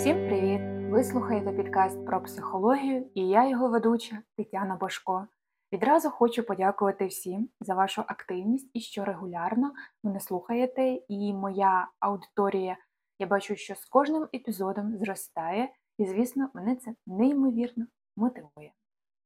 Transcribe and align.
Всім 0.00 0.26
привіт! 0.28 0.60
Ви 0.90 1.04
слухаєте 1.04 1.52
підкаст 1.52 2.06
про 2.06 2.22
психологію, 2.22 3.10
і 3.14 3.28
я 3.28 3.48
його 3.48 3.68
ведуча 3.68 4.18
Тетяна 4.36 4.76
Башко. 4.76 5.26
Відразу 5.72 6.10
хочу 6.10 6.42
подякувати 6.42 7.06
всім 7.06 7.48
за 7.60 7.74
вашу 7.74 8.04
активність 8.06 8.70
і 8.74 8.80
що 8.80 9.04
регулярно 9.04 9.72
мене 10.04 10.20
слухаєте, 10.20 11.00
і 11.08 11.34
моя 11.34 11.88
аудиторія, 11.98 12.76
я 13.18 13.26
бачу, 13.26 13.56
що 13.56 13.74
з 13.74 13.84
кожним 13.84 14.28
епізодом 14.34 14.96
зростає, 14.98 15.68
і, 15.98 16.06
звісно, 16.06 16.50
мене 16.54 16.76
це 16.76 16.94
неймовірно 17.06 17.86
мотивує. 18.16 18.72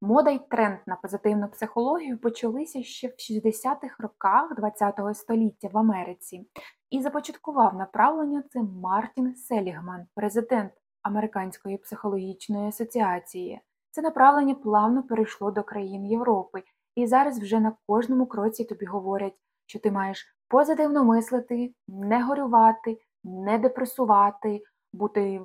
Мода 0.04 0.30
й 0.30 0.38
тренд 0.38 0.78
на 0.86 0.96
позитивну 0.96 1.48
психологію 1.48 2.18
почалися 2.18 2.82
ще 2.82 3.08
в 3.08 3.10
60-х 3.10 3.96
роках 3.98 4.50
ХХ 4.50 5.14
століття 5.14 5.68
в 5.72 5.78
Америці, 5.78 6.46
і 6.90 7.00
започаткував 7.00 7.74
направлення 7.74 8.42
це 8.50 8.62
Мартін 8.62 9.36
Селігман, 9.36 10.06
президент 10.14 10.72
Американської 11.02 11.78
психологічної 11.78 12.68
асоціації. 12.68 13.60
Це 13.90 14.02
направлення 14.02 14.54
плавно 14.54 15.02
перейшло 15.02 15.50
до 15.50 15.62
країн 15.62 16.06
Європи, 16.06 16.62
і 16.94 17.06
зараз 17.06 17.38
вже 17.38 17.60
на 17.60 17.72
кожному 17.86 18.26
кроці 18.26 18.64
тобі 18.64 18.86
говорять, 18.86 19.36
що 19.66 19.78
ти 19.78 19.90
маєш 19.90 20.36
позитивно 20.48 21.04
мислити, 21.04 21.74
не 21.88 22.22
горювати, 22.22 22.98
не 23.24 23.58
депресувати, 23.58 24.62
бути 24.92 25.40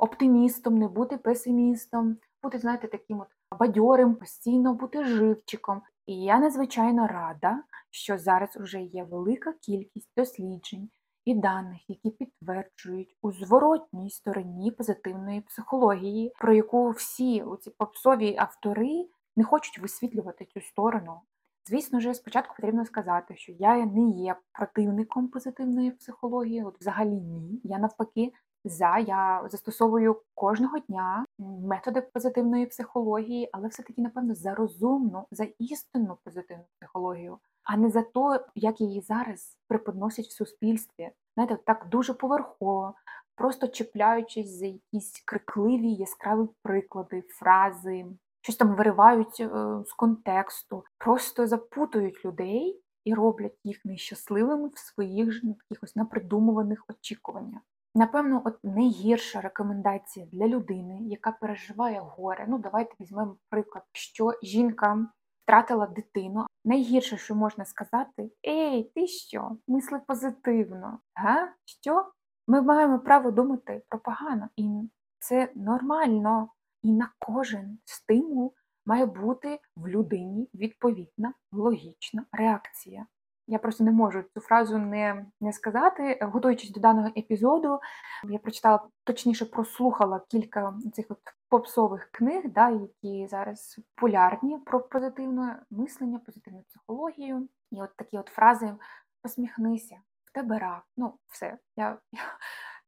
оптимістом, 0.00 0.78
не 0.78 0.88
бути 0.88 1.16
песимістом, 1.16 2.16
бути, 2.42 2.58
знаєте, 2.58 2.88
таким 2.88 3.20
от 3.20 3.28
бадьорим, 3.58 4.14
постійно 4.14 4.74
бути 4.74 5.04
живчиком. 5.04 5.82
І 6.06 6.22
я 6.22 6.38
надзвичайно 6.38 7.06
рада, 7.06 7.62
що 7.90 8.18
зараз 8.18 8.56
вже 8.56 8.80
є 8.80 9.04
велика 9.04 9.52
кількість 9.52 10.10
досліджень 10.16 10.90
і 11.24 11.34
даних, 11.34 11.90
які 11.90 12.10
підтверджують 12.10 13.16
у 13.22 13.32
зворотній 13.32 14.10
стороні 14.10 14.70
позитивної 14.70 15.40
психології, 15.40 16.32
про 16.38 16.54
яку 16.54 16.90
всі 16.90 17.44
ці 17.60 17.70
попсові 17.70 18.36
автори 18.38 19.06
не 19.36 19.44
хочуть 19.44 19.78
висвітлювати 19.78 20.44
цю 20.44 20.60
сторону. 20.60 21.20
Звісно 21.66 22.00
ж, 22.00 22.14
спочатку 22.14 22.54
потрібно 22.56 22.84
сказати, 22.84 23.36
що 23.36 23.52
я 23.52 23.86
не 23.86 24.10
є 24.10 24.36
противником 24.52 25.28
позитивної 25.28 25.90
психології, 25.90 26.64
от 26.64 26.80
взагалі 26.80 27.20
ні. 27.20 27.60
Я 27.64 27.78
навпаки 27.78 28.32
за 28.64 28.98
я 28.98 29.48
застосовую 29.50 30.22
кожного 30.34 30.78
дня 30.78 31.24
методи 31.38 32.00
позитивної 32.00 32.66
психології, 32.66 33.50
але 33.52 33.68
все-таки, 33.68 34.02
напевно, 34.02 34.34
за 34.34 34.54
розумну, 34.54 35.26
за 35.30 35.46
істинну 35.58 36.18
позитивну 36.24 36.64
психологію, 36.78 37.38
а 37.64 37.76
не 37.76 37.90
за 37.90 38.02
те, 38.02 38.44
як 38.54 38.80
її 38.80 39.00
зараз 39.00 39.58
преподносять 39.68 40.26
в 40.26 40.36
суспільстві. 40.36 41.10
Знаєте, 41.34 41.58
так 41.66 41.86
дуже 41.90 42.14
поверхово, 42.14 42.94
просто 43.34 43.68
чіпляючись 43.68 44.50
за 44.50 44.66
якісь 44.66 45.22
крикливі, 45.24 45.92
яскраві 45.92 46.48
приклади, 46.62 47.22
фрази, 47.28 48.06
щось 48.40 48.56
там 48.56 48.74
виривають 48.74 49.40
е, 49.40 49.48
з 49.86 49.92
контексту, 49.92 50.84
просто 50.98 51.46
запутують 51.46 52.24
людей 52.24 52.80
і 53.04 53.14
роблять 53.14 53.58
їх 53.64 53.84
нещасливими 53.84 54.68
в 54.68 54.78
своїх 54.78 55.32
ж 55.32 55.40
якихось 55.46 55.96
напридумуваних 55.96 56.84
очікуваннях. 56.88 57.62
Напевно, 57.96 58.42
от 58.44 58.58
найгірша 58.64 59.40
рекомендація 59.40 60.26
для 60.26 60.48
людини, 60.48 60.98
яка 61.02 61.32
переживає 61.32 62.00
горе. 62.00 62.46
Ну, 62.48 62.58
давайте 62.58 62.94
візьмемо 63.00 63.36
приклад, 63.50 63.84
що 63.92 64.32
жінка 64.42 65.06
втратила 65.42 65.86
дитину. 65.86 66.46
Найгірше, 66.64 67.16
що 67.16 67.34
можна 67.34 67.64
сказати, 67.64 68.30
ей, 68.46 68.92
ти 68.94 69.06
що? 69.06 69.56
Мисли 69.68 70.00
позитивно. 70.06 70.98
Га? 71.14 71.52
Що? 71.64 72.12
Ми 72.48 72.62
маємо 72.62 72.98
право 72.98 73.30
думати 73.30 73.82
про 73.88 73.98
погано, 73.98 74.48
і 74.56 74.90
це 75.18 75.52
нормально. 75.54 76.48
І 76.82 76.92
на 76.92 77.12
кожен 77.18 77.78
стимул 77.84 78.54
має 78.86 79.06
бути 79.06 79.60
в 79.76 79.88
людині 79.88 80.48
відповідна 80.54 81.34
логічна 81.52 82.24
реакція. 82.32 83.06
Я 83.46 83.58
просто 83.58 83.84
не 83.84 83.90
можу 83.90 84.22
цю 84.22 84.40
фразу 84.40 84.78
не 84.78 85.26
не 85.40 85.52
сказати. 85.52 86.18
Готуючись 86.22 86.70
до 86.70 86.80
даного 86.80 87.08
епізоду, 87.16 87.80
я 88.24 88.38
прочитала, 88.38 88.88
точніше, 89.04 89.44
прослухала 89.44 90.20
кілька 90.28 90.74
цих 90.92 91.06
от 91.08 91.18
попсових 91.48 92.08
книг, 92.12 92.42
да, 92.44 92.70
які 92.70 93.26
зараз 93.26 93.80
популярні 93.94 94.58
про 94.58 94.80
позитивне 94.80 95.62
мислення, 95.70 96.18
позитивну 96.18 96.62
психологію. 96.62 97.48
І 97.70 97.82
от 97.82 97.96
такі 97.96 98.18
от 98.18 98.28
фрази 98.28 98.74
посміхнися, 99.22 99.96
в 100.24 100.32
тебе 100.32 100.58
рак. 100.58 100.82
Ну, 100.96 101.14
все. 101.28 101.58
Я, 101.76 101.98
я... 102.12 102.20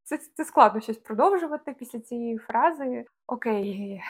Це, 0.02 0.18
це 0.18 0.44
складно 0.44 0.80
щось 0.80 0.98
продовжувати 0.98 1.72
після 1.72 2.00
цієї 2.00 2.38
фрази. 2.38 3.06
Окей, 3.26 4.02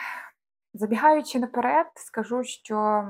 забігаючи 0.73 1.39
наперед, 1.39 1.87
скажу, 1.95 2.43
що 2.43 3.07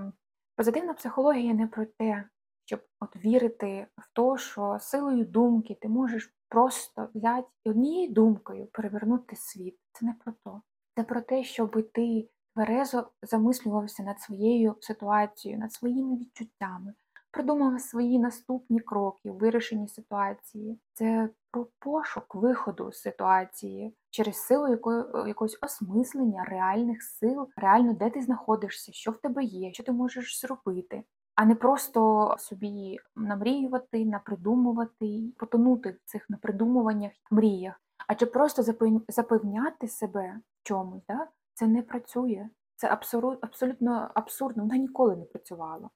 позитивна 0.55 0.93
психологія 0.93 1.53
не 1.53 1.67
про 1.67 1.85
те 1.85 2.23
щоб 2.67 2.81
от 2.99 3.15
вірити 3.15 3.87
в 3.97 4.13
те, 4.13 4.41
що 4.43 4.77
силою 4.81 5.25
думки 5.25 5.77
ти 5.81 5.89
можеш 5.89 6.33
просто 6.49 7.09
взяти 7.13 7.47
однією 7.65 8.13
думкою 8.13 8.65
перевернути 8.65 9.35
світ. 9.35 9.79
Це 9.93 10.05
не 10.05 10.13
про 10.23 10.33
то. 10.43 10.61
Це 10.95 11.03
про 11.03 11.21
те, 11.21 11.43
щоб 11.43 11.91
ти 11.93 12.29
тверезо 12.53 13.09
замислювався 13.21 14.03
над 14.03 14.21
своєю 14.21 14.75
ситуацією, 14.79 15.59
над 15.59 15.73
своїми 15.73 16.17
відчуттями, 16.17 16.93
продумав 17.31 17.81
свої 17.81 18.19
наступні 18.19 18.79
кроки 18.79 19.29
у 19.29 19.33
вирішенні 19.33 19.87
ситуації. 19.87 20.79
Це 20.93 21.29
про 21.51 21.67
пошук 21.79 22.35
виходу 22.35 22.91
з 22.91 23.01
ситуації 23.01 23.95
через 24.09 24.35
силу 24.35 24.67
якої, 24.67 25.03
якогось 25.27 25.57
осмислення 25.61 26.43
реальних 26.43 27.03
сил, 27.03 27.49
реально 27.55 27.93
де 27.93 28.09
ти 28.09 28.21
знаходишся, 28.21 28.91
що 28.93 29.11
в 29.11 29.17
тебе 29.17 29.43
є, 29.43 29.73
що 29.73 29.83
ти 29.83 29.91
можеш 29.91 30.41
зробити 30.41 31.03
а 31.37 31.45
не 31.45 31.55
просто 31.55 32.35
собі 32.39 32.97
намріювати, 33.15 34.05
напридумувати, 34.05 35.33
потонути 35.37 35.89
в 35.89 35.99
цих 36.05 36.29
напридумуваннях, 36.29 37.11
мріях, 37.31 37.81
адже 38.07 38.25
просто 38.25 38.63
запевняти 39.07 39.87
себе 39.87 40.39
в 40.49 40.67
чомусь, 40.67 41.03
да? 41.07 41.27
це 41.53 41.67
не 41.67 41.81
працює. 41.81 42.49
Це 42.75 42.87
абсолютно 43.41 44.11
абсурдно, 44.13 44.63
воно 44.63 44.75
ніколи 44.75 45.15
не 45.15 45.25
працювало. 45.25 45.89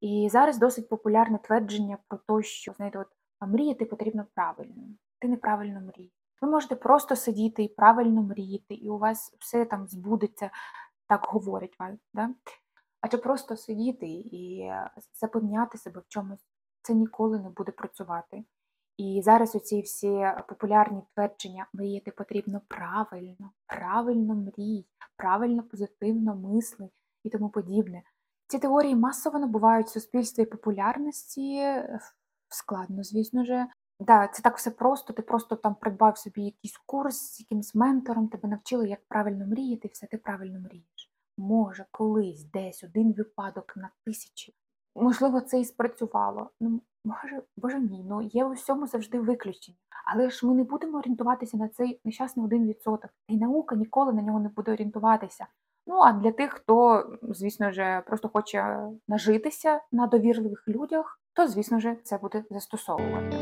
І 0.00 0.28
зараз 0.30 0.58
досить 0.58 0.88
популярне 0.88 1.38
твердження 1.38 1.98
про 2.08 2.18
те, 2.18 2.42
що 2.42 2.72
знаєте, 2.72 2.98
от 2.98 3.08
мріяти 3.48 3.84
потрібно 3.84 4.26
правильно. 4.34 4.82
Ти 5.18 5.28
неправильно 5.28 5.80
мрієш. 5.80 6.12
Ви 6.42 6.50
можете 6.50 6.76
просто 6.76 7.16
сидіти 7.16 7.62
і 7.62 7.68
правильно 7.68 8.22
мріяти, 8.22 8.74
і 8.74 8.90
у 8.90 8.98
вас 8.98 9.36
все 9.40 9.64
там 9.64 9.88
збудеться, 9.88 10.50
так 11.08 11.24
говорять 11.24 11.78
вам. 11.78 11.98
Да? 12.14 12.30
Адже 13.06 13.18
просто 13.18 13.56
сидіти 13.56 14.06
і 14.06 14.60
е, 14.60 14.90
запевняти 15.20 15.78
себе 15.78 16.00
в 16.00 16.04
чомусь 16.08 16.46
це 16.82 16.94
ніколи 16.94 17.38
не 17.38 17.50
буде 17.50 17.72
працювати. 17.72 18.44
І 18.96 19.20
зараз 19.24 19.54
оці 19.54 19.80
всі 19.80 20.26
популярні 20.48 21.02
твердження 21.14 21.66
мріяти 21.72 22.10
потрібно 22.10 22.60
правильно, 22.68 23.50
правильно 23.66 24.34
мрій, 24.34 24.86
правильно 25.16 25.62
позитивно 25.62 26.36
мисли 26.36 26.88
і 27.24 27.30
тому 27.30 27.48
подібне. 27.48 28.02
Ці 28.48 28.58
теорії 28.58 28.96
масово 28.96 29.38
набувають 29.38 29.86
в 29.86 29.90
суспільстві 29.90 30.44
популярності, 30.44 31.56
е, 31.56 32.00
складно, 32.48 33.04
звісно 33.04 33.44
ж. 33.44 33.66
Да, 34.00 34.28
це 34.28 34.42
так 34.42 34.56
все 34.56 34.70
просто. 34.70 35.12
Ти 35.12 35.22
просто 35.22 35.56
там 35.56 35.74
придбав 35.74 36.18
собі 36.18 36.42
якийсь 36.42 36.76
курс 36.86 37.16
з 37.16 37.40
якимсь 37.40 37.74
ментором, 37.74 38.28
тебе 38.28 38.48
навчили, 38.48 38.88
як 38.88 39.00
правильно 39.08 39.46
мріяти, 39.46 39.88
і 39.88 39.90
все 39.90 40.06
ти 40.06 40.18
правильно 40.18 40.60
мрієш 40.60 41.15
може 41.38 41.84
колись 41.90 42.44
десь 42.44 42.84
один 42.84 43.12
випадок 43.12 43.72
на 43.76 43.90
тисячі. 44.04 44.54
Можливо, 44.94 45.40
це 45.40 45.60
і 45.60 45.64
спрацювало. 45.64 46.50
Ну, 46.60 46.80
може, 47.04 47.42
боже 47.56 47.80
ні, 47.80 48.04
ну 48.08 48.22
є 48.22 48.44
у 48.44 48.52
всьому 48.52 48.86
завжди 48.86 49.20
виключення. 49.20 49.78
Але 50.06 50.30
ж 50.30 50.46
ми 50.46 50.54
не 50.54 50.64
будемо 50.64 50.98
орієнтуватися 50.98 51.56
на 51.56 51.68
цей 51.68 52.00
нещасний 52.04 52.46
один 52.46 52.66
відсоток. 52.66 53.10
І 53.28 53.36
наука 53.36 53.76
ніколи 53.76 54.12
на 54.12 54.22
нього 54.22 54.40
не 54.40 54.48
буде 54.48 54.72
орієнтуватися. 54.72 55.46
Ну 55.86 55.96
а 55.96 56.12
для 56.12 56.32
тих, 56.32 56.52
хто, 56.52 57.04
звісно 57.22 57.72
ж, 57.72 58.02
просто 58.06 58.28
хоче 58.28 58.88
нажитися 59.08 59.80
на 59.92 60.06
довірливих 60.06 60.68
людях, 60.68 61.20
то, 61.32 61.48
звісно 61.48 61.80
ж, 61.80 61.96
це 62.02 62.18
буде 62.18 62.44
застосовувати. 62.50 63.36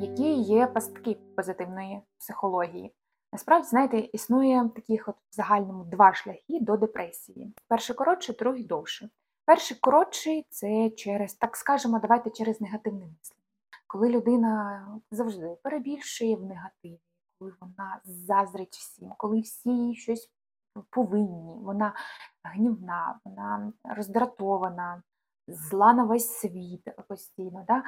Які 0.00 0.32
є 0.32 0.66
пастки 0.66 1.16
позитивної 1.36 2.00
психології? 2.18 2.94
Насправді, 3.32 3.68
знаєте, 3.68 3.98
існує 3.98 4.70
таких 4.74 5.08
от 5.08 5.16
в 5.30 5.34
загальному 5.34 5.84
два 5.84 6.14
шляхи 6.14 6.60
до 6.60 6.76
депресії. 6.76 7.54
Перший 7.68 7.96
коротший, 7.96 8.36
другий 8.38 8.64
довший. 8.64 9.08
Перший 9.44 9.76
коротший 9.80 10.46
це 10.50 10.90
через, 10.90 11.34
так 11.34 11.56
скажемо, 11.56 11.98
давайте 11.98 12.30
через 12.30 12.60
негативне 12.60 13.06
мислення. 13.06 13.42
Коли 13.86 14.08
людина 14.08 14.86
завжди 15.10 15.56
перебільшує 15.62 16.36
в 16.36 16.44
негативі, 16.44 17.00
коли 17.38 17.52
вона 17.60 18.00
заздрить 18.04 18.76
всім, 18.76 19.12
коли 19.16 19.40
всі 19.40 19.94
щось 19.94 20.30
повинні, 20.90 21.58
вона 21.62 21.94
гнівна, 22.44 23.20
вона 23.24 23.72
роздратована, 23.84 25.02
зла 25.48 25.92
на 25.92 26.04
весь 26.04 26.28
світ 26.28 26.88
постійно. 27.08 27.64
Да? 27.68 27.82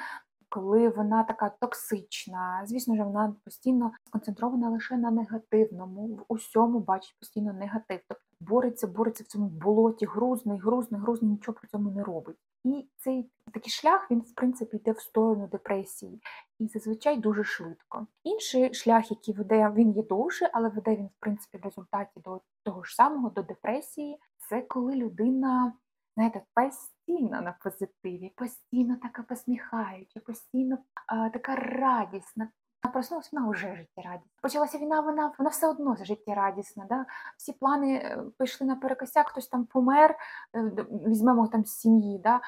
Коли 0.52 0.88
вона 0.88 1.24
така 1.24 1.48
токсична. 1.60 2.62
Звісно 2.66 2.96
ж, 2.96 3.02
вона 3.02 3.34
постійно 3.44 3.92
сконцентрована 4.06 4.70
лише 4.70 4.96
на 4.96 5.10
негативному, 5.10 6.06
в 6.06 6.24
усьому 6.28 6.80
бачить 6.80 7.16
постійно 7.18 7.52
негатив. 7.52 8.00
Тобто 8.08 8.24
бореться, 8.40 8.86
бореться 8.86 9.24
в 9.24 9.26
цьому 9.26 9.48
болоті, 9.48 10.06
грузний, 10.06 10.58
грузний, 10.58 11.00
грузний, 11.00 11.30
нічого 11.30 11.58
при 11.58 11.68
цьому 11.68 11.90
не 11.90 12.04
робить. 12.04 12.36
І 12.64 12.88
цей 12.96 13.30
такий 13.52 13.70
шлях 13.70 14.10
він, 14.10 14.20
в 14.20 14.34
принципі, 14.34 14.76
йде 14.76 14.92
в 14.92 15.00
сторону 15.00 15.48
депресії 15.52 16.20
і 16.58 16.66
зазвичай 16.66 17.16
дуже 17.16 17.44
швидко. 17.44 18.06
Інший 18.24 18.74
шлях, 18.74 19.10
який 19.10 19.34
веде, 19.34 19.72
він 19.74 19.92
є 19.92 20.02
довший, 20.02 20.48
але 20.52 20.68
веде 20.68 20.96
він, 20.96 21.06
в 21.06 21.20
принципі, 21.20 21.58
в 21.58 21.64
результаті 21.64 22.20
до 22.24 22.40
того 22.64 22.84
ж 22.84 22.94
самого, 22.94 23.30
до 23.30 23.42
депресії. 23.42 24.18
Це 24.48 24.62
коли 24.62 24.94
людина, 24.94 25.72
знаєте, 26.16 26.42
постійно 26.54 27.21
на 27.42 27.52
позитиві, 27.62 28.32
постійно 28.36 28.96
така 28.96 29.22
посміхаюча, 29.22 30.20
постійно 30.20 30.78
а, 31.06 31.28
така 31.28 31.56
радісна. 31.56 32.48
Проснулася, 32.92 33.28
вона 33.32 33.50
вже 33.50 33.76
життєрадісна. 33.76 34.30
Почалася 34.42 34.78
війна, 34.78 35.00
вона 35.00 35.32
вона 35.38 35.50
все 35.50 35.68
одно 35.68 35.96
життєрадісна. 36.02 36.86
Да? 36.88 37.06
Всі 37.36 37.52
плани 37.52 37.94
е, 37.94 38.22
пішли 38.38 38.66
на 38.66 38.76
перекосяк, 38.76 39.28
хтось 39.28 39.48
там 39.48 39.64
помер, 39.64 40.16
е, 40.56 40.86
візьмемо 41.06 41.48
там 41.48 41.64
сім'ї. 41.64 42.18
Да? 42.18 42.40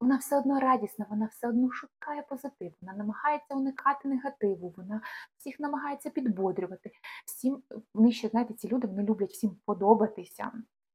Вона 0.00 0.16
все 0.16 0.38
одно 0.38 0.60
радісна, 0.60 1.06
вона 1.10 1.26
все 1.26 1.48
одно 1.48 1.70
шукає 1.72 2.22
позитив, 2.22 2.72
вона 2.80 2.94
намагається 2.94 3.54
уникати 3.54 4.08
негативу, 4.08 4.74
вона 4.76 5.00
всіх 5.36 5.60
намагається 5.60 6.10
підбодрювати. 6.10 6.90
Всім 7.26 7.62
вони 7.94 8.12
ще 8.12 8.28
знаєте, 8.28 8.54
ці 8.54 8.68
люди 8.68 8.86
вони 8.86 9.02
люблять 9.02 9.30
всім 9.30 9.56
подобатися, 9.66 10.52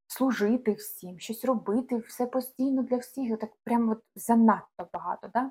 служити 0.08 0.72
всім, 0.72 1.18
щось 1.18 1.44
робити, 1.44 1.96
все 1.96 2.26
постійно 2.26 2.82
для 2.82 2.96
всіх. 2.96 3.38
Так 3.38 3.50
прямо 3.64 3.92
от 3.92 4.02
занадто 4.14 4.88
багато. 4.92 5.28
Да? 5.34 5.50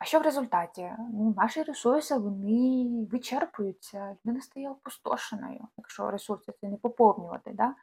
А 0.00 0.04
що 0.04 0.20
в 0.20 0.22
результаті? 0.22 0.92
Ну, 0.98 1.34
Наші 1.36 1.62
ресурси 1.62 2.18
вони 2.18 2.88
вичерпуються, 3.12 4.16
людина 4.24 4.40
стає 4.40 4.70
опустошеною, 4.70 5.60
якщо 5.78 6.10
ресурси 6.10 6.52
це 6.60 6.68
не 6.68 6.76
поповнювати. 6.76 7.50
Да? 7.54 7.74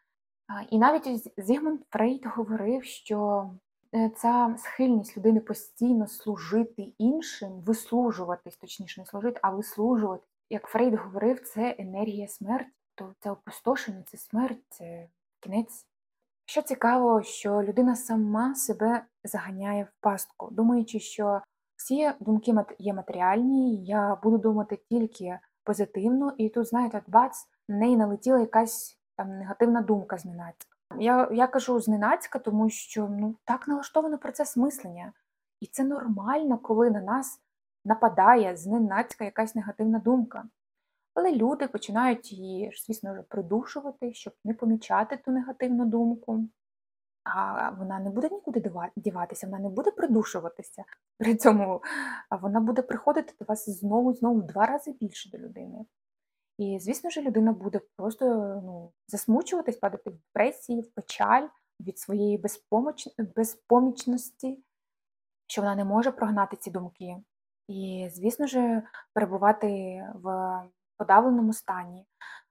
І 0.69 0.77
навіть 0.77 1.33
Зігмунд 1.37 1.81
Фрейд 1.89 2.25
говорив, 2.25 2.83
що 2.83 3.49
е, 3.95 4.09
ця 4.09 4.55
схильність 4.57 5.17
людини 5.17 5.39
постійно 5.39 6.07
служити 6.07 6.93
іншим, 6.97 7.61
вислужуватись, 7.61 8.57
точніше, 8.57 9.01
не 9.01 9.05
служити, 9.05 9.39
а 9.43 9.49
вислужувати. 9.49 10.23
Як 10.49 10.67
Фрейд 10.67 10.93
говорив, 10.93 11.41
це 11.41 11.75
енергія 11.79 12.27
смерті, 12.27 12.71
то 12.95 13.13
це 13.19 13.31
опустошення, 13.31 14.03
це 14.07 14.17
смерть, 14.17 14.63
це 14.69 15.07
кінець. 15.39 15.85
Що 16.45 16.61
цікаво, 16.61 17.21
що 17.21 17.63
людина 17.63 17.95
сама 17.95 18.55
себе 18.55 19.05
заганяє 19.23 19.83
в 19.83 20.01
пастку, 20.01 20.49
думаючи, 20.51 20.99
що 20.99 21.41
всі 21.75 22.11
думки 22.19 22.53
є 22.79 22.93
матеріальні, 22.93 23.85
я 23.85 24.15
буду 24.23 24.37
думати 24.37 24.79
тільки 24.89 25.39
позитивно, 25.63 26.33
і 26.37 26.49
тут, 26.49 26.67
знаєте, 26.67 27.01
бац, 27.07 27.47
на 27.69 27.77
неї 27.77 27.97
налетіла 27.97 28.39
якась 28.39 28.97
там 29.17 29.37
негативна 29.39 29.81
думка 29.81 30.17
зненацька. 30.17 30.75
Я 30.99 31.29
я 31.31 31.47
кажу 31.47 31.79
зненацька, 31.79 32.39
тому 32.39 32.69
що 32.69 33.07
ну, 33.09 33.35
так 33.45 33.67
налаштовано 33.67 34.17
процес 34.17 34.57
мислення. 34.57 35.13
І 35.61 35.67
це 35.67 35.83
нормально, 35.83 36.57
коли 36.57 36.91
на 36.91 37.01
нас 37.01 37.39
нападає 37.85 38.57
зненацька 38.57 39.25
якась 39.25 39.55
негативна 39.55 39.99
думка. 39.99 40.43
Але 41.15 41.31
люди 41.31 41.67
починають 41.67 42.31
її, 42.31 42.71
звісно, 42.85 43.23
придушувати, 43.29 44.13
щоб 44.13 44.33
не 44.43 44.53
помічати 44.53 45.17
ту 45.17 45.31
негативну 45.31 45.85
думку 45.85 46.49
а 47.25 47.69
вона 47.69 47.99
не 47.99 48.09
буде 48.09 48.29
нікуди 48.29 48.71
діватися, 48.95 49.47
вона 49.47 49.59
не 49.59 49.69
буде 49.69 49.91
придушуватися. 49.91 50.83
При 51.17 51.35
цьому 51.35 51.81
вона 52.41 52.59
буде 52.59 52.81
приходити 52.81 53.33
до 53.39 53.45
вас 53.45 53.69
знову 53.69 54.13
знову 54.13 54.39
в 54.39 54.43
два 54.43 54.65
рази 54.65 54.91
більше 54.91 55.29
до 55.29 55.37
людини. 55.37 55.85
І, 56.57 56.79
звісно 56.79 57.09
ж, 57.09 57.21
людина 57.21 57.51
буде 57.51 57.81
просто 57.95 58.25
ну, 58.65 58.91
засмучуватись, 59.07 59.77
падати 59.77 60.09
в 60.09 60.13
депресії, 60.13 60.81
в 60.81 60.91
печаль 60.91 61.47
від 61.79 61.99
своєї 61.99 62.37
безпомоч... 62.37 63.07
безпомічності, 63.35 64.63
що 65.47 65.61
вона 65.61 65.75
не 65.75 65.85
може 65.85 66.11
прогнати 66.11 66.57
ці 66.57 66.71
думки. 66.71 67.17
І, 67.67 68.09
звісно 68.11 68.47
ж, 68.47 68.83
перебувати 69.13 69.67
в 70.13 70.61
подавленому 70.97 71.53
стані, 71.53 72.05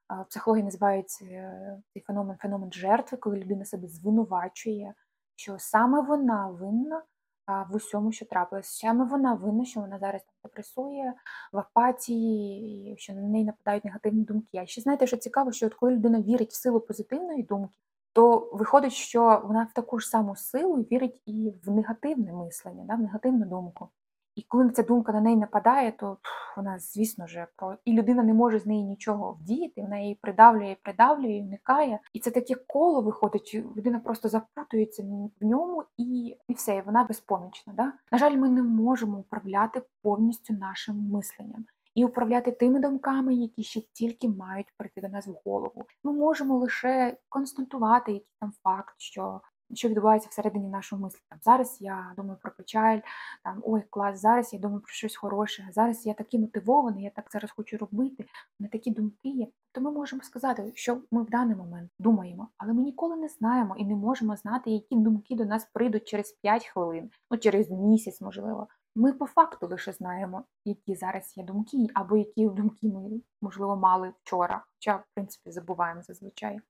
в 0.08 0.24
психології 0.24 0.64
називають 0.64 1.18
е, 1.22 1.82
цей 1.92 2.02
феномен 2.02 2.36
феномен 2.36 2.72
жертви, 2.72 3.18
коли 3.18 3.36
людина 3.36 3.64
себе 3.64 3.88
звинувачує, 3.88 4.94
що 5.36 5.58
саме 5.58 6.00
вона 6.00 6.48
винна 6.48 7.02
в 7.46 7.76
усьому, 7.76 8.12
що 8.12 8.24
трапилось. 8.24 8.66
Саме 8.66 9.04
вона 9.04 9.34
винна, 9.34 9.64
що 9.64 9.80
вона 9.80 9.98
зараз 9.98 10.22
там 10.22 10.34
депресує, 10.44 11.14
в 11.52 11.58
апатії, 11.58 12.96
що 12.98 13.12
на 13.12 13.20
неї 13.20 13.44
нападають 13.44 13.84
негативні 13.84 14.24
думки. 14.24 14.58
А 14.58 14.66
ще 14.66 14.80
знаєте, 14.80 15.06
що 15.06 15.16
цікаво, 15.16 15.52
що 15.52 15.66
от 15.66 15.74
коли 15.74 15.92
людина 15.92 16.20
вірить 16.20 16.50
в 16.50 16.54
силу 16.54 16.80
позитивної 16.80 17.42
думки, 17.42 17.74
то 18.12 18.50
виходить, 18.52 18.92
що 18.92 19.42
вона 19.44 19.64
в 19.64 19.72
таку 19.72 19.98
ж 19.98 20.08
саму 20.08 20.36
силу 20.36 20.76
вірить 20.76 21.22
і 21.26 21.52
в 21.64 21.70
негативне 21.70 22.32
мислення, 22.32 22.84
да, 22.84 22.94
в 22.94 23.00
негативну 23.00 23.46
думку. 23.46 23.88
І 24.36 24.42
коли 24.42 24.70
ця 24.70 24.82
думка 24.82 25.12
на 25.12 25.20
неї 25.20 25.36
нападає, 25.36 25.92
то 25.92 26.18
вона, 26.56 26.78
звісно 26.78 27.26
ж, 27.26 27.46
про 27.56 27.76
і 27.84 27.92
людина 27.92 28.22
не 28.22 28.34
може 28.34 28.58
з 28.58 28.66
неї 28.66 28.82
нічого 28.82 29.32
вдіяти, 29.40 29.82
вона 29.82 29.98
її 29.98 30.14
придавлює, 30.14 30.76
придавлює, 30.82 31.40
уникає. 31.40 32.00
І 32.12 32.20
це 32.20 32.30
таке 32.30 32.54
коло 32.54 33.00
виходить, 33.00 33.54
людина 33.76 34.00
просто 34.00 34.28
запутується 34.28 35.02
в 35.40 35.44
ньому 35.44 35.84
і 35.96 36.36
і 36.48 36.54
все, 36.54 36.76
і 36.76 36.82
вона 36.82 37.04
безпомічна. 37.04 37.72
Да? 37.76 37.92
На 38.12 38.18
жаль, 38.18 38.36
ми 38.36 38.48
не 38.48 38.62
можемо 38.62 39.18
управляти 39.18 39.82
повністю 40.02 40.54
нашим 40.54 41.10
мисленням. 41.10 41.64
І 41.94 42.04
управляти 42.04 42.52
тими 42.52 42.80
думками, 42.80 43.34
які 43.34 43.62
ще 43.62 43.80
тільки 43.80 44.28
мають 44.28 44.66
прийти 44.76 45.00
до 45.00 45.08
нас 45.08 45.26
в 45.26 45.34
голову. 45.44 45.86
Ми 46.04 46.12
можемо 46.12 46.58
лише 46.58 47.16
констатувати 47.28 48.12
якийсь 48.12 48.36
там 48.40 48.52
факт, 48.62 48.94
що 48.98 49.40
що 49.74 49.88
відбувається 49.88 50.28
всередині 50.30 50.68
нашого 50.68 51.02
мислі. 51.02 51.20
Там 51.28 51.38
Зараз 51.42 51.76
я 51.80 52.12
думаю 52.16 52.38
про 52.42 52.52
печаль, 52.52 52.98
там 53.44 53.62
ой, 53.64 53.82
клас, 53.90 54.20
зараз 54.20 54.52
я 54.52 54.58
думаю 54.58 54.80
про 54.80 54.92
щось 54.92 55.16
хороше, 55.16 55.68
зараз 55.72 56.06
я 56.06 56.14
такий 56.14 56.40
мотивований, 56.40 57.04
я 57.04 57.10
так 57.10 57.28
зараз 57.32 57.50
хочу 57.50 57.76
робити, 57.76 58.24
не 58.60 58.68
такі 58.68 58.90
думки 58.90 59.28
є. 59.28 59.46
То 59.72 59.80
ми 59.80 59.90
можемо 59.90 60.22
сказати, 60.22 60.72
що 60.74 61.00
ми 61.10 61.22
в 61.22 61.30
даний 61.30 61.56
момент 61.56 61.90
думаємо, 61.98 62.48
але 62.58 62.72
ми 62.72 62.82
ніколи 62.82 63.16
не 63.16 63.28
знаємо 63.28 63.76
і 63.76 63.84
не 63.84 63.94
можемо 63.94 64.36
знати, 64.36 64.70
які 64.70 64.96
думки 64.96 65.34
до 65.34 65.44
нас 65.44 65.64
прийдуть 65.72 66.08
через 66.08 66.32
5 66.32 66.66
хвилин, 66.66 67.10
ну 67.30 67.38
через 67.38 67.70
місяць, 67.70 68.20
можливо. 68.20 68.68
Ми 68.96 69.12
по 69.12 69.26
факту 69.26 69.66
лише 69.66 69.92
знаємо, 69.92 70.44
які 70.64 70.94
зараз 70.94 71.36
є 71.36 71.44
думки, 71.44 71.86
або 71.94 72.16
які 72.16 72.46
думки 72.46 72.88
ми, 72.88 73.20
можливо, 73.42 73.76
мали 73.76 74.12
вчора, 74.22 74.64
хоча, 74.74 74.96
в 74.96 75.04
принципі, 75.14 75.50
забуваємо 75.50 76.02
зазвичай. 76.02 76.60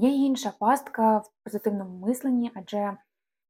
Є 0.00 0.10
інша 0.10 0.52
пастка 0.58 1.18
в 1.18 1.30
позитивному 1.44 2.06
мисленні, 2.06 2.50
адже 2.54 2.96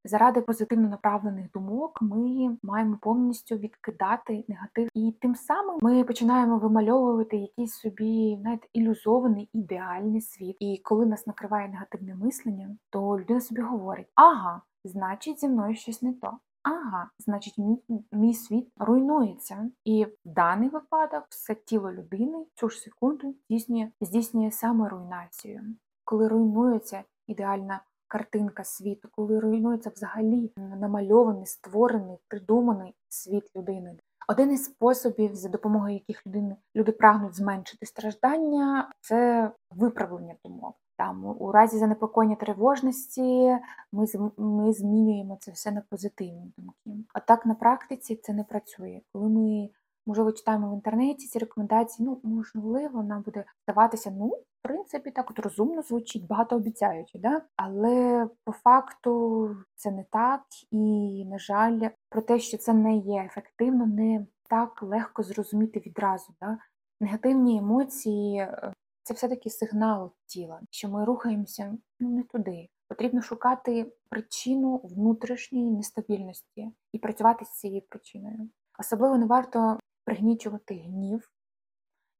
заради 0.05 0.41
позитивно 0.41 0.89
направлених 0.89 1.51
думок 1.51 2.01
ми 2.01 2.57
маємо 2.63 2.97
повністю 3.01 3.55
відкидати 3.55 4.45
негатив, 4.47 4.89
і 4.93 5.15
тим 5.21 5.35
самим 5.35 5.77
ми 5.81 6.03
починаємо 6.03 6.57
вимальовувати 6.57 7.37
якийсь 7.37 7.73
собі 7.73 8.37
знаєте, 8.41 8.67
ілюзований 8.73 9.49
ідеальний 9.53 10.21
світ. 10.21 10.57
І 10.59 10.81
коли 10.83 11.05
нас 11.05 11.27
накриває 11.27 11.69
негативне 11.69 12.15
мислення, 12.15 12.77
то 12.89 13.19
людина 13.19 13.41
собі 13.41 13.61
говорить: 13.61 14.07
ага, 14.15 14.61
значить, 14.83 15.39
зі 15.39 15.47
мною 15.47 15.75
щось 15.75 16.01
не 16.01 16.13
то. 16.13 16.37
Ага, 16.63 17.09
значить, 17.19 17.57
мій, 17.57 17.83
мій 18.11 18.33
світ 18.33 18.71
руйнується, 18.77 19.69
і 19.85 20.05
в 20.05 20.11
даний 20.25 20.69
випадок 20.69 21.25
все 21.29 21.55
тіло 21.55 21.91
людини 21.91 22.45
цю 22.55 22.69
ж 22.69 22.79
секунду 22.79 23.35
здійснює 23.49 23.91
здійснює 24.01 24.51
саморуйнацію 24.51 25.75
коли 26.09 26.27
руйнується 26.27 27.03
ідеальна 27.27 27.81
картинка 28.07 28.63
світу, 28.63 29.09
коли 29.11 29.39
руйнується 29.39 29.89
взагалі 29.89 30.51
намальований, 30.57 31.45
створений, 31.45 32.17
придуманий 32.27 32.95
світ 33.09 33.55
людини. 33.55 33.97
Один 34.27 34.51
із 34.51 34.65
способів, 34.65 35.35
за 35.35 35.49
допомогою 35.49 35.93
яких 35.93 36.27
людини 36.27 36.55
люди 36.75 36.91
прагнуть 36.91 37.35
зменшити 37.35 37.85
страждання, 37.85 38.89
це 39.01 39.51
виправлення 39.71 40.35
думок. 40.45 40.75
Там 40.97 41.35
у 41.39 41.51
разі 41.51 41.77
занепокоєння 41.77 42.35
тривожності 42.35 43.57
ми 43.91 44.05
ми 44.37 44.73
змінюємо 44.73 45.37
це 45.41 45.51
все 45.51 45.71
на 45.71 45.81
позитивні 45.89 46.53
думки. 46.57 47.05
А 47.13 47.19
так 47.19 47.45
на 47.45 47.55
практиці 47.55 48.15
це 48.15 48.33
не 48.33 48.43
працює. 48.43 49.01
Коли 49.13 49.29
ми 49.29 49.69
можливо 50.09 50.31
читаємо 50.31 50.71
в 50.71 50.73
інтернеті 50.73 51.27
ці 51.27 51.39
рекомендації, 51.39 52.07
ну 52.07 52.19
можливо, 52.23 53.03
нам 53.03 53.21
буде 53.21 53.45
здаватися, 53.63 54.11
ну 54.11 54.27
в 54.27 54.43
принципі, 54.61 55.11
так 55.11 55.31
от 55.31 55.39
розумно 55.39 55.81
звучить, 55.81 56.27
багатообіцяючи, 56.27 57.19
да? 57.19 57.41
але 57.55 58.27
по 58.43 58.51
факту 58.51 59.55
це 59.75 59.91
не 59.91 60.05
так, 60.11 60.41
і, 60.71 61.25
на 61.25 61.39
жаль, 61.39 61.89
про 62.09 62.21
те, 62.21 62.39
що 62.39 62.57
це 62.57 62.73
не 62.73 62.97
є 62.97 63.23
ефективно, 63.25 63.85
не 63.85 64.25
так 64.49 64.83
легко 64.83 65.23
зрозуміти 65.23 65.79
відразу. 65.79 66.33
Да? 66.41 66.57
Негативні 67.01 67.57
емоції 67.57 68.37
е, 68.37 68.73
це 69.03 69.13
все-таки 69.13 69.49
сигнал 69.49 70.11
тіла, 70.25 70.59
що 70.71 70.89
ми 70.89 71.05
рухаємося 71.05 71.77
ну, 71.99 72.09
не 72.09 72.23
туди. 72.23 72.67
Потрібно 72.87 73.21
шукати 73.21 73.91
причину 74.09 74.81
внутрішньої 74.83 75.65
нестабільності 75.65 76.71
і 76.93 76.99
працювати 76.99 77.45
з 77.45 77.51
цією 77.51 77.81
причиною. 77.89 78.49
Особливо 78.79 79.17
не 79.17 79.25
варто 79.25 79.79
пригнічувати 80.09 80.75
гнів, 80.75 81.31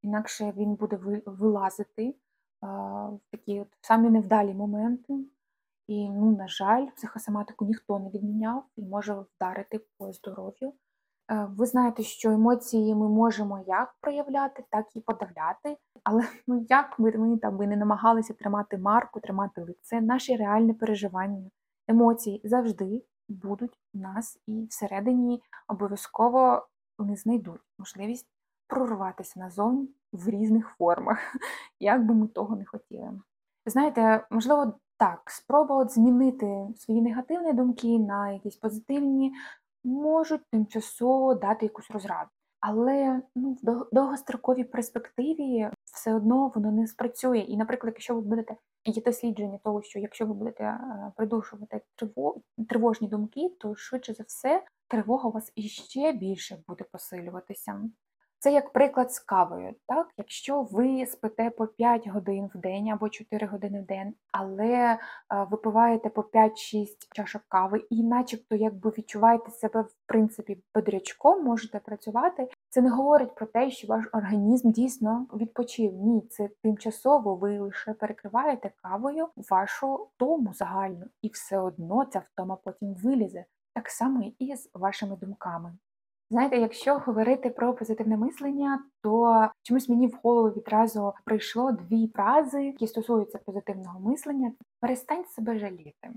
інакше 0.02 0.54
він 0.58 0.76
буде 0.76 1.22
вилазити 1.26 2.16
в 2.62 3.20
такі 3.32 3.62
от 3.62 3.68
самі 3.82 4.10
невдалі 4.10 4.54
моменти. 4.54 5.14
І, 5.88 6.10
ну, 6.10 6.36
на 6.38 6.48
жаль, 6.48 6.88
психосоматику 6.96 7.66
ніхто 7.66 8.00
не 8.00 8.10
відміняв 8.10 8.64
і 8.76 8.82
може 8.82 9.14
вдарити 9.14 9.82
по 9.98 10.14
здоров'ю. 10.14 10.74
Е, 11.32 11.48
Ви 11.58 11.66
знаєте, 11.66 12.04
що 12.04 12.32
емоції 12.32 12.96
ми 12.96 13.10
можемо 13.10 13.64
як 13.68 13.96
проявляти, 14.02 14.64
так 14.70 14.96
і 14.96 15.02
подавляти. 15.02 15.78
Але 16.04 16.24
ну 16.48 16.66
як 16.70 17.00
ми, 17.00 17.12
ми 17.12 17.38
там 17.38 17.58
не 17.58 17.78
намагалися 17.78 18.34
тримати 18.34 18.78
марку, 18.78 19.20
тримати 19.20 19.62
лице, 19.62 20.02
наші 20.02 20.36
реальні 20.36 20.74
переживання, 20.74 21.50
емоції 21.88 22.42
завжди 22.44 23.04
будуть 23.30 23.80
у 23.94 23.98
нас 23.98 24.40
і 24.48 24.66
всередині 24.70 25.42
обов'язково 25.68 26.68
вони 27.00 27.16
знайдуть 27.16 27.62
можливість 27.78 28.28
прорватися 28.68 29.40
назовні 29.40 29.90
в 30.12 30.30
різних 30.30 30.68
формах, 30.78 31.20
як 31.80 32.06
би 32.06 32.14
ми 32.14 32.28
того 32.28 32.56
не 32.56 32.66
хотіли. 32.66 33.22
Знаєте, 33.66 34.28
можливо, 34.30 34.74
так, 34.98 35.32
спроба 35.32 35.88
змінити 35.88 36.68
свої 36.76 37.02
негативні 37.02 37.54
думки 37.54 38.00
на 38.00 38.32
якісь 38.32 38.56
позитивні 38.56 39.34
можуть 39.84 40.42
тимчасово 40.52 41.36
дати 41.36 41.66
якусь 41.66 41.92
розраду. 41.92 42.30
Але 42.60 43.22
ну, 43.36 43.58
в 43.64 43.86
довгостроковій 43.92 44.64
перспективі 44.64 45.70
все 45.84 46.14
одно 46.14 46.52
воно 46.56 46.72
не 46.72 46.88
спрацює. 46.88 47.38
І, 47.38 47.58
наприклад, 47.58 47.94
якщо 47.96 48.16
ви 48.16 48.22
будете 48.22 48.56
є 48.86 49.02
дослідження 49.02 49.60
того, 49.64 49.82
що 49.82 50.00
якщо 50.00 50.26
ви 50.26 50.34
будете 50.34 50.64
е, 50.64 51.12
придушувати 51.16 51.82
тривожні 52.70 53.08
думки, 53.08 53.50
то 53.60 53.76
швидше 53.76 54.14
за 54.14 54.24
все 54.24 54.64
тривога 54.90 55.30
у 55.30 55.32
вас 55.32 55.52
іще 55.56 56.12
більше 56.12 56.64
буде 56.68 56.84
посилюватися. 56.84 57.90
Це 58.42 58.54
як 58.54 58.74
приклад 58.74 59.14
з 59.14 59.20
кавою. 59.20 59.76
Так? 59.88 60.08
Якщо 60.18 60.62
ви 60.62 61.06
спите 61.06 61.50
по 61.50 61.68
5 61.68 62.08
годин 62.08 62.50
в 62.56 62.58
день 62.58 62.90
або 62.90 63.10
4 63.10 63.48
години 63.48 63.82
в 63.82 63.86
день, 63.86 64.14
але 64.32 64.68
е, 64.68 64.98
випиваєте 65.52 66.10
по 66.10 66.22
5-6 66.22 66.88
чашок 67.16 67.42
кави, 67.48 67.84
і 67.90 68.04
начебто 68.04 68.56
якби 68.56 68.90
відчуваєте 68.90 69.52
себе 69.52 69.82
в 69.82 69.96
принципі 70.06 70.64
бодрячком, 70.76 71.44
можете 71.44 71.80
працювати. 71.80 72.48
Це 72.70 72.82
не 72.82 72.90
говорить 72.90 73.36
про 73.36 73.46
те, 73.46 73.72
що 73.72 73.88
ваш 73.88 74.06
організм 74.14 74.72
дійсно 74.72 75.28
відпочив. 75.34 75.94
Ні, 75.94 76.22
це 76.30 76.50
тимчасово 76.64 77.36
ви 77.36 77.60
лише 77.60 77.94
перекриваєте 77.94 78.72
кавою 78.84 79.28
вашу 79.50 79.96
втому 79.96 80.54
загальну, 80.54 81.06
і 81.22 81.28
все 81.28 81.60
одно 81.60 82.06
ця 82.06 82.20
втома 82.20 82.58
потім 82.64 82.94
вилізе. 82.94 83.46
Так 83.80 83.90
само 83.90 84.32
і 84.40 84.56
з 84.56 84.70
вашими 84.74 85.16
думками. 85.16 85.74
Знаєте, 86.30 86.58
якщо 86.58 86.98
говорити 86.98 87.50
про 87.50 87.74
позитивне 87.74 88.18
мислення, 88.18 88.84
то 89.02 89.48
чомусь 89.64 89.90
мені 89.90 90.08
в 90.08 90.20
голову 90.24 90.50
відразу 90.50 91.14
прийшло 91.26 91.72
дві 91.72 92.08
фрази, 92.08 92.66
які 92.66 92.88
стосуються 92.88 93.38
позитивного 93.38 94.00
мислення. 94.00 94.52
Перестань 94.80 95.26
себе 95.26 95.60
жаліти. 95.60 96.10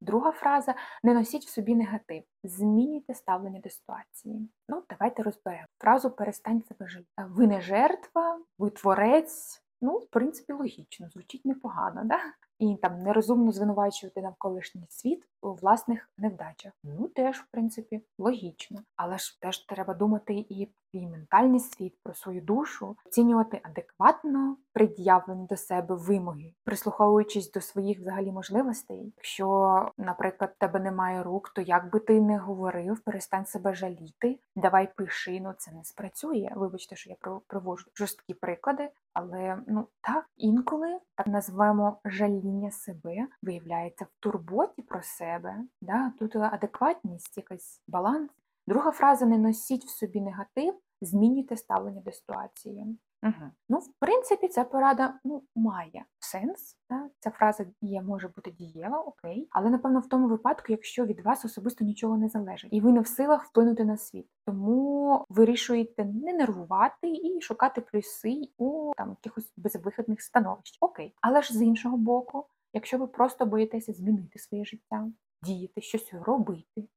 Друга 0.00 0.32
фраза 0.32 0.74
не 1.02 1.14
носіть 1.14 1.44
в 1.44 1.48
собі 1.48 1.74
негатив, 1.74 2.22
змінюйте 2.44 3.14
ставлення 3.14 3.60
до 3.60 3.70
ситуації. 3.70 4.50
Ну, 4.68 4.82
давайте 4.90 5.22
розберемо. 5.22 5.66
Фразу 5.78 6.10
перестань 6.10 6.62
себе 6.62 6.88
жаліти. 6.88 7.10
Ви 7.18 7.46
не 7.46 7.60
жертва, 7.60 8.40
ви 8.58 8.70
творець. 8.70 9.62
Ну, 9.80 9.98
в 9.98 10.06
принципі, 10.10 10.52
логічно, 10.52 11.08
звучить 11.08 11.44
непогано, 11.44 12.02
да? 12.04 12.18
І 12.62 12.76
там 12.76 13.02
нерозумно 13.02 13.52
звинувачувати 13.52 14.22
навколишній 14.22 14.86
світ 14.88 15.24
у 15.40 15.52
власних 15.52 16.10
невдачах. 16.18 16.72
Ну, 16.84 17.08
теж, 17.08 17.36
в 17.36 17.46
принципі, 17.50 18.00
логічно. 18.18 18.80
Але 18.96 19.18
ж 19.18 19.40
теж 19.40 19.58
треба 19.58 19.94
думати 19.94 20.46
і 20.48 20.68
про 20.92 21.00
ментальний 21.00 21.60
світ, 21.60 21.94
про 22.02 22.14
свою 22.14 22.40
душу, 22.40 22.96
оцінювати 23.06 23.60
адекватно 23.62 24.56
пред'явлені 24.72 25.46
до 25.46 25.56
себе 25.56 25.94
вимоги, 25.94 26.54
прислуховуючись 26.64 27.52
до 27.52 27.60
своїх 27.60 28.00
взагалі 28.00 28.32
можливостей. 28.32 29.12
Якщо, 29.16 29.88
наприклад, 29.98 30.54
тебе 30.58 30.80
немає 30.80 31.22
рук, 31.22 31.48
то 31.48 31.62
як 31.62 31.92
би 31.92 32.00
ти 32.00 32.20
не 32.20 32.38
говорив, 32.38 33.00
перестань 33.00 33.46
себе 33.46 33.74
жаліти, 33.74 34.38
давай 34.56 34.94
пиши, 34.96 35.40
ну 35.40 35.52
це 35.58 35.72
не 35.72 35.84
спрацює. 35.84 36.50
Вибачте, 36.56 36.96
що 36.96 37.10
я 37.10 37.16
при- 37.20 37.40
привожу 37.46 37.90
жорсткі 37.94 38.34
приклади, 38.34 38.90
але 39.12 39.58
ну 39.66 39.86
так 40.00 40.24
інколи 40.36 41.00
так 41.14 41.26
назвемо 41.26 42.00
жаління 42.04 42.70
себе 42.70 43.26
виявляється 43.42 44.04
в 44.04 44.08
турботі 44.20 44.82
про 44.82 45.02
себе. 45.02 45.56
Да? 45.80 46.12
Тут 46.18 46.36
адекватність, 46.36 47.36
якийсь 47.36 47.82
баланс. 47.88 48.30
Друга 48.66 48.90
фраза 48.90 49.26
не 49.26 49.38
носіть 49.38 49.84
в 49.84 49.88
собі 49.90 50.20
негатив, 50.20 50.74
змінюйте 51.00 51.56
ставлення 51.56 52.00
до 52.00 52.12
ситуації. 52.12 52.98
Угу. 53.22 53.50
Ну, 53.68 53.78
в 53.78 53.88
принципі, 53.98 54.48
ця 54.48 54.64
порада 54.64 55.14
ну, 55.24 55.42
має 55.56 56.04
сенс. 56.18 56.76
Да? 56.90 57.08
Ця 57.20 57.30
фраза 57.30 57.66
є, 57.80 58.02
може 58.02 58.28
бути 58.28 58.50
дієва, 58.50 59.00
окей. 59.00 59.48
Але 59.50 59.70
напевно 59.70 60.00
в 60.00 60.08
тому 60.08 60.28
випадку, 60.28 60.66
якщо 60.68 61.04
від 61.04 61.20
вас 61.20 61.44
особисто 61.44 61.84
нічого 61.84 62.16
не 62.16 62.28
залежить, 62.28 62.72
і 62.72 62.80
ви 62.80 62.92
не 62.92 63.00
в 63.00 63.06
силах 63.06 63.44
вплинути 63.44 63.84
на 63.84 63.96
світ. 63.96 64.26
Тому 64.46 65.24
вирішуєте 65.28 66.04
не 66.04 66.32
нервувати 66.32 67.08
і 67.08 67.40
шукати 67.40 67.80
плюси 67.80 68.42
у 68.58 68.92
там 68.96 69.10
якихось 69.10 69.52
безвихідних 69.56 70.22
становищ. 70.22 70.78
Окей. 70.80 71.14
Але 71.20 71.42
ж 71.42 71.54
з 71.54 71.62
іншого 71.62 71.96
боку, 71.96 72.46
якщо 72.72 72.98
ви 72.98 73.06
просто 73.06 73.46
боїтеся 73.46 73.92
змінити 73.92 74.38
своє 74.38 74.64
життя, 74.64 75.08
діяти, 75.42 75.80
щось 75.80 76.14
робити, 76.14 76.88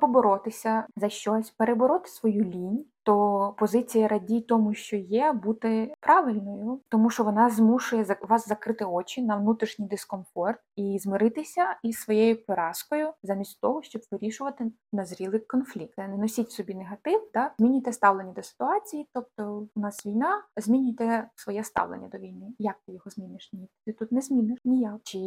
поборотися 0.00 0.86
за 0.96 1.08
щось, 1.08 1.50
перебороти 1.50 2.08
свою 2.08 2.44
лінь, 2.44 2.84
то 3.04 3.54
позиція 3.58 4.08
радій 4.08 4.40
тому, 4.40 4.74
що 4.74 4.96
є, 4.96 5.32
бути 5.32 5.94
правильною, 6.00 6.80
тому 6.88 7.10
що 7.10 7.24
вона 7.24 7.50
змушує 7.50 8.06
вас 8.22 8.48
закрити 8.48 8.84
очі 8.84 9.22
на 9.22 9.36
внутрішній 9.36 9.86
дискомфорт 9.86 10.60
і 10.76 10.98
змиритися 10.98 11.76
із 11.82 11.96
своєю 11.96 12.44
поразкою, 12.46 13.12
замість 13.22 13.60
того, 13.60 13.82
щоб 13.82 14.02
вирішувати 14.10 14.72
назрілий 14.92 15.40
конфлікт. 15.40 15.98
Не 15.98 16.08
носіть 16.08 16.50
собі 16.50 16.74
негатив, 16.74 17.30
да? 17.34 17.50
змінюйте 17.58 17.92
ставлення 17.92 18.32
до 18.32 18.42
ситуації, 18.42 19.08
тобто 19.12 19.66
у 19.74 19.80
нас 19.80 20.06
війна, 20.06 20.42
змінюйте 20.56 21.28
своє 21.34 21.64
ставлення 21.64 22.08
до 22.08 22.18
війни. 22.18 22.46
Як 22.58 22.76
ти 22.86 22.92
його 22.92 23.10
зміниш? 23.10 23.50
Ні, 23.52 23.68
ти 23.86 23.92
тут 23.92 24.12
не 24.12 24.20
зміниш 24.20 24.58
ніяк. 24.64 25.00
Чи 25.02 25.18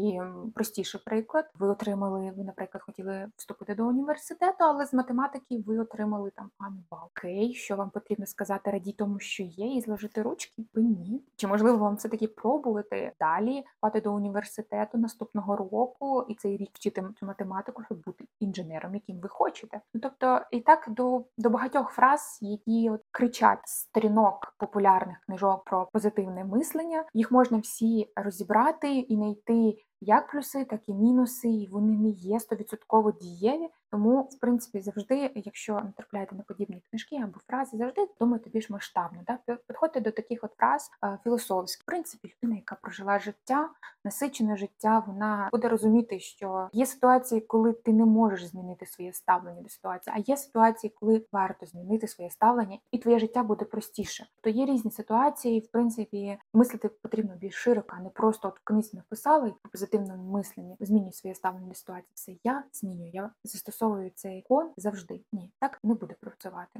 простіший 0.55 1.01
приклад, 1.05 1.45
ви 1.59 1.67
отримали, 1.67 2.33
ви, 2.37 2.43
наприклад, 2.43 2.83
хотіли 2.83 3.27
вступити 3.35 3.75
до 3.75 3.87
університету, 3.87 4.57
але 4.59 4.85
з 4.85 4.93
математики 4.93 5.63
ви 5.67 5.79
отримали 5.79 6.31
там 6.35 6.51
бал. 6.91 7.09
Окей, 7.17 7.55
що 7.67 7.75
вам 7.75 7.89
потрібно 7.89 8.25
сказати 8.25 8.71
раді 8.71 8.91
тому, 8.91 9.19
що 9.19 9.43
є, 9.43 9.75
і 9.75 9.81
зложити 9.81 10.21
ручки? 10.21 10.63
Ви 10.73 10.81
ні. 10.81 11.23
Чи 11.35 11.47
можливо 11.47 11.77
вам 11.77 11.95
все 11.95 12.09
таки 12.09 12.27
пробувати 12.27 13.11
далі 13.19 13.63
пати 13.79 14.01
до 14.01 14.13
університету 14.13 14.97
наступного 14.97 15.55
року 15.55 16.25
і 16.29 16.35
цей 16.35 16.57
рік 16.57 16.69
вчити 16.73 17.03
цю 17.19 17.25
математику, 17.25 17.83
щоб 17.83 18.03
бути 18.03 18.25
інженером, 18.39 18.93
яким 18.93 19.19
ви 19.19 19.29
хочете? 19.29 19.81
Ну 19.93 20.01
тобто, 20.01 20.41
і 20.51 20.59
так 20.59 20.85
до, 20.89 21.23
до 21.37 21.49
багатьох 21.49 21.91
фраз, 21.91 22.39
які 22.41 22.89
от 22.89 23.01
кричать 23.11 23.67
з 23.67 23.79
сторінок 23.79 24.55
популярних 24.57 25.17
книжок 25.25 25.63
про 25.65 25.89
позитивне 25.93 26.45
мислення, 26.45 27.05
їх 27.13 27.31
можна 27.31 27.57
всі 27.57 28.11
розібрати 28.15 28.99
і 28.99 29.15
знайти 29.15 29.77
як 30.01 30.31
плюси, 30.31 30.65
так 30.65 30.81
і 30.87 30.93
мінуси, 30.93 31.49
і 31.49 31.67
вони 31.67 31.97
не 31.97 32.09
є 32.09 32.39
стовідсотково 32.39 33.11
дієві. 33.11 33.69
Тому, 33.91 34.21
в 34.21 34.39
принципі, 34.39 34.81
завжди, 34.81 35.31
якщо 35.35 35.73
натрапляєте 35.73 36.35
на 36.35 36.43
подібні 36.43 36.81
книжки 36.89 37.15
або 37.15 37.39
фрази, 37.47 37.77
завжди 37.77 38.07
думайте 38.19 38.49
більш 38.49 38.69
масштабно. 38.69 39.19
Пи- 39.45 39.57
Підходьте 39.67 39.99
до 40.01 40.11
таких 40.11 40.43
от 40.43 40.51
фраз 40.57 40.91
е, 41.03 41.17
філософських. 41.23 41.83
В 41.83 41.85
принципі, 41.85 42.35
людина, 42.43 42.55
яка 42.55 42.75
прожила 42.81 43.19
життя, 43.19 43.69
насичене 44.05 44.57
життя, 44.57 45.03
вона 45.07 45.49
буде 45.51 45.69
розуміти, 45.69 46.19
що 46.19 46.69
є 46.73 46.85
ситуації, 46.85 47.41
коли 47.41 47.73
ти 47.73 47.93
не 47.93 48.05
можеш 48.05 48.45
змінити 48.45 48.85
своє 48.85 49.13
ставлення 49.13 49.61
до 49.61 49.69
ситуації, 49.69 50.13
а 50.17 50.19
є 50.31 50.37
ситуації, 50.37 50.93
коли 50.99 51.25
варто 51.31 51.65
змінити 51.65 52.07
своє 52.07 52.29
ставлення, 52.29 52.77
і 52.91 52.97
твоє 52.97 53.19
життя 53.19 53.43
буде 53.43 53.65
простіше. 53.65 54.25
То 54.41 54.49
є 54.49 54.65
різні 54.65 54.91
ситуації, 54.91 55.57
і 55.57 55.59
в 55.59 55.67
принципі, 55.67 56.37
мислити 56.53 56.89
потрібно 56.89 57.35
більш 57.35 57.55
широко, 57.55 57.95
а 57.99 58.01
не 58.01 58.09
просто 58.09 58.47
от 58.47 58.59
в 58.59 58.63
книзі 58.63 58.97
написали 58.97 59.53
по 59.61 59.69
позитивному 59.87 60.31
мисленні, 60.31 60.77
змінюю 60.79 61.11
своє 61.11 61.35
ставлення 61.35 61.67
до 61.67 61.73
ситуації. 61.73 62.11
Все 62.13 62.35
я 62.43 62.63
змінюю, 62.71 63.11
я 63.13 63.31
застосовую 63.43 64.11
цей 64.15 64.41
кон 64.41 64.71
завжди. 64.77 65.21
Ні, 65.31 65.51
так 65.59 65.79
не 65.83 65.93
буде 65.93 66.15
працювати. 66.21 66.79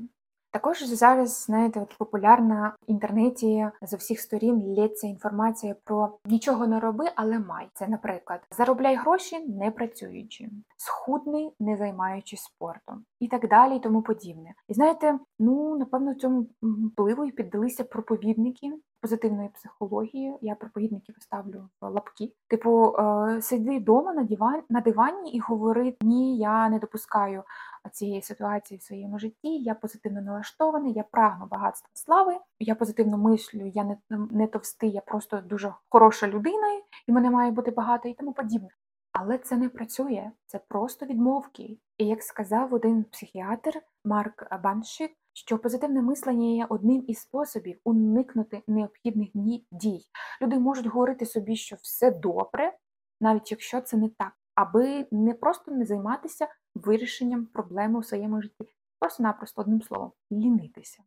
Також 0.52 0.84
зараз, 0.84 1.44
знаєте, 1.46 1.80
от 1.82 1.98
популярна 1.98 2.76
в 2.82 2.92
інтернеті 2.92 3.70
з 3.82 3.94
усіх 3.94 4.20
сторін 4.20 4.76
лється 4.78 5.08
інформація 5.08 5.76
про 5.84 6.18
нічого 6.26 6.68
не 6.68 6.80
роби, 6.80 7.06
але 7.16 7.40
май. 7.40 7.70
Це, 7.74 7.88
наприклад, 7.88 8.42
заробляй 8.58 8.96
гроші 8.96 9.40
не 9.40 9.72
працюючи, 9.72 10.50
схудний, 10.78 11.54
не 11.60 11.78
займаючись 11.78 12.44
спортом, 12.44 13.06
і 13.20 13.28
так 13.28 13.50
далі, 13.50 13.76
і 13.76 13.80
тому 13.80 14.02
подібне. 14.02 14.54
І 14.68 14.74
знаєте, 14.74 15.20
ну 15.40 15.78
напевно, 15.78 16.16
цьому 16.16 16.48
впливу 16.62 17.26
і 17.26 17.32
піддалися 17.32 17.84
проповідники 17.84 18.74
позитивної 19.02 19.50
психології. 19.50 20.38
Я 20.42 20.56
проповідників 20.56 21.16
ставлю 21.20 21.70
в 21.82 21.90
лапки. 21.90 22.34
Типу, 22.48 22.96
е, 23.00 23.42
сиди 23.42 23.78
вдома 23.80 24.14
на 24.14 24.24
диван 24.24 24.62
на 24.70 24.82
дивані 24.82 25.32
і 25.32 25.40
говори: 25.40 25.96
ні, 26.02 26.38
я 26.38 26.70
не 26.70 26.80
допускаю 26.80 27.44
цієї 27.92 28.22
ситуації 28.22 28.78
в 28.78 28.84
своєму 28.84 29.20
житті. 29.20 29.58
Я 29.58 29.76
позитивно 29.76 30.22
налаштований, 30.22 30.94
я 30.94 31.04
прагну 31.04 31.46
багатства 31.46 31.90
слави, 31.94 32.38
я 32.60 32.76
позитивно 32.76 33.18
мислю, 33.18 33.72
я 33.76 33.84
не, 33.84 33.98
не 34.10 34.48
товстий, 34.48 34.92
я 34.92 35.02
просто 35.02 35.42
дуже 35.42 35.74
хороша 35.90 36.28
людина, 36.28 36.68
і 37.08 37.12
мене 37.12 37.30
має 37.30 37.52
бути 37.52 37.72
багато 37.72 38.10
і 38.10 38.14
тому 38.14 38.34
подібне. 38.34 38.70
Але 39.12 39.38
це 39.38 39.58
не 39.58 39.70
працює, 39.70 40.32
це 40.46 40.60
просто 40.68 41.06
відмовки. 41.06 41.78
І 41.98 42.06
як 42.06 42.24
сказав 42.24 42.74
один 42.74 43.04
психіатр 43.04 43.82
Марк 44.06 44.62
Баншик, 44.64 45.12
що 45.38 45.58
позитивне 45.58 46.02
мислення 46.02 46.48
є 46.48 46.66
одним 46.70 47.04
із 47.08 47.20
способів 47.20 47.80
уникнути 47.84 48.64
необхідних 48.68 49.30
дій. 49.72 50.02
Люди 50.42 50.60
можуть 50.60 50.86
говорити 50.86 51.26
собі, 51.26 51.56
що 51.56 51.76
все 51.76 52.12
добре, 52.12 52.78
навіть 53.22 53.52
якщо 53.52 53.82
це 53.82 53.98
не 53.98 54.10
так, 54.10 54.34
аби 54.56 55.08
не 55.12 55.34
просто 55.34 55.72
не 55.72 55.86
займатися 55.86 56.48
вирішенням 56.76 57.46
проблеми 57.46 58.00
у 58.00 58.04
своєму 58.04 58.42
житті, 58.42 58.74
просто-напросто 59.00 59.62
одним 59.62 59.82
словом 59.82 60.12
лінитися. 60.32 61.04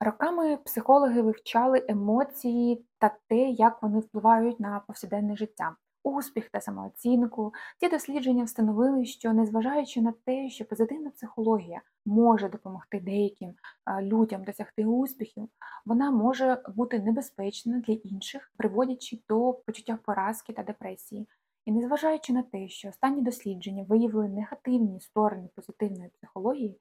Роками 0.00 0.56
психологи 0.56 1.22
вивчали 1.22 1.84
емоції 1.88 2.86
та 2.98 3.16
те, 3.28 3.50
як 3.50 3.82
вони 3.82 3.98
впливають 3.98 4.60
на 4.60 4.80
повсякденне 4.80 5.36
життя 5.36 5.76
успіх 6.02 6.48
та 6.48 6.60
самооцінку. 6.60 7.52
Ці 7.80 7.88
дослідження 7.88 8.44
встановили, 8.44 9.04
що 9.04 9.32
незважаючи 9.32 10.00
на 10.00 10.14
те, 10.24 10.50
що 10.50 10.64
позитивна 10.64 11.10
психологія 11.10 11.80
може 12.06 12.48
допомогти 12.48 13.00
деяким 13.00 13.54
людям 14.02 14.44
досягти 14.44 14.86
успіхів, 14.86 15.48
вона 15.86 16.10
може 16.10 16.62
бути 16.76 16.98
небезпечна 17.00 17.82
для 17.86 17.94
інших, 17.94 18.52
приводячи 18.56 19.18
до 19.28 19.52
почуття 19.66 19.98
поразки 20.04 20.52
та 20.52 20.62
депресії. 20.62 21.28
І 21.64 21.72
незважаючи 21.72 22.32
на 22.32 22.42
те, 22.42 22.68
що 22.68 22.88
останні 22.88 23.22
дослідження 23.22 23.84
виявили 23.88 24.28
негативні 24.28 25.00
сторони 25.00 25.48
позитивної 25.54 26.10
психології, 26.10 26.80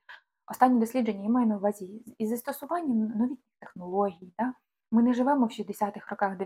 останні 0.52 0.80
дослідження 0.80 1.24
я 1.24 1.30
маю 1.30 1.48
на 1.48 1.58
увазі 1.58 2.04
із 2.18 2.30
застосуванням 2.30 2.98
новітніх 2.98 3.40
технологій. 3.60 4.34
Да? 4.40 4.54
Ми 4.91 5.03
не 5.03 5.13
живемо 5.13 5.46
в 5.46 5.50
60-х 5.50 6.12
роках 6.12 6.38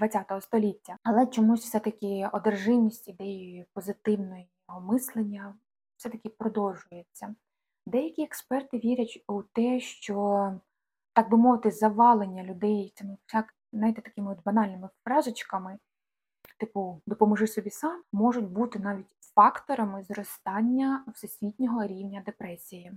ХХ 0.00 0.32
е, 0.32 0.40
століття, 0.40 0.96
але 1.02 1.26
чомусь 1.26 1.64
все-таки 1.64 2.30
одержимість 2.32 3.08
ідеєю 3.08 3.64
позитивного 3.74 4.46
мислення 4.80 5.54
все-таки 5.96 6.28
продовжується. 6.28 7.34
Деякі 7.86 8.22
експерти 8.22 8.78
вірять 8.78 9.24
у 9.28 9.42
те, 9.42 9.80
що, 9.80 10.54
так 11.12 11.30
би 11.30 11.36
мовити, 11.36 11.70
завалення 11.70 12.44
людей 12.44 12.92
цими 12.96 13.16
знаєте, 13.72 14.02
такими 14.02 14.32
от 14.32 14.44
банальними 14.44 14.88
фразочками, 15.04 15.78
типу 16.58 17.02
допоможи 17.06 17.46
собі 17.46 17.70
сам, 17.70 18.02
можуть 18.12 18.48
бути 18.48 18.78
навіть 18.78 19.16
факторами 19.34 20.02
зростання 20.02 21.04
всесвітнього 21.14 21.86
рівня 21.86 22.22
депресії. 22.26 22.92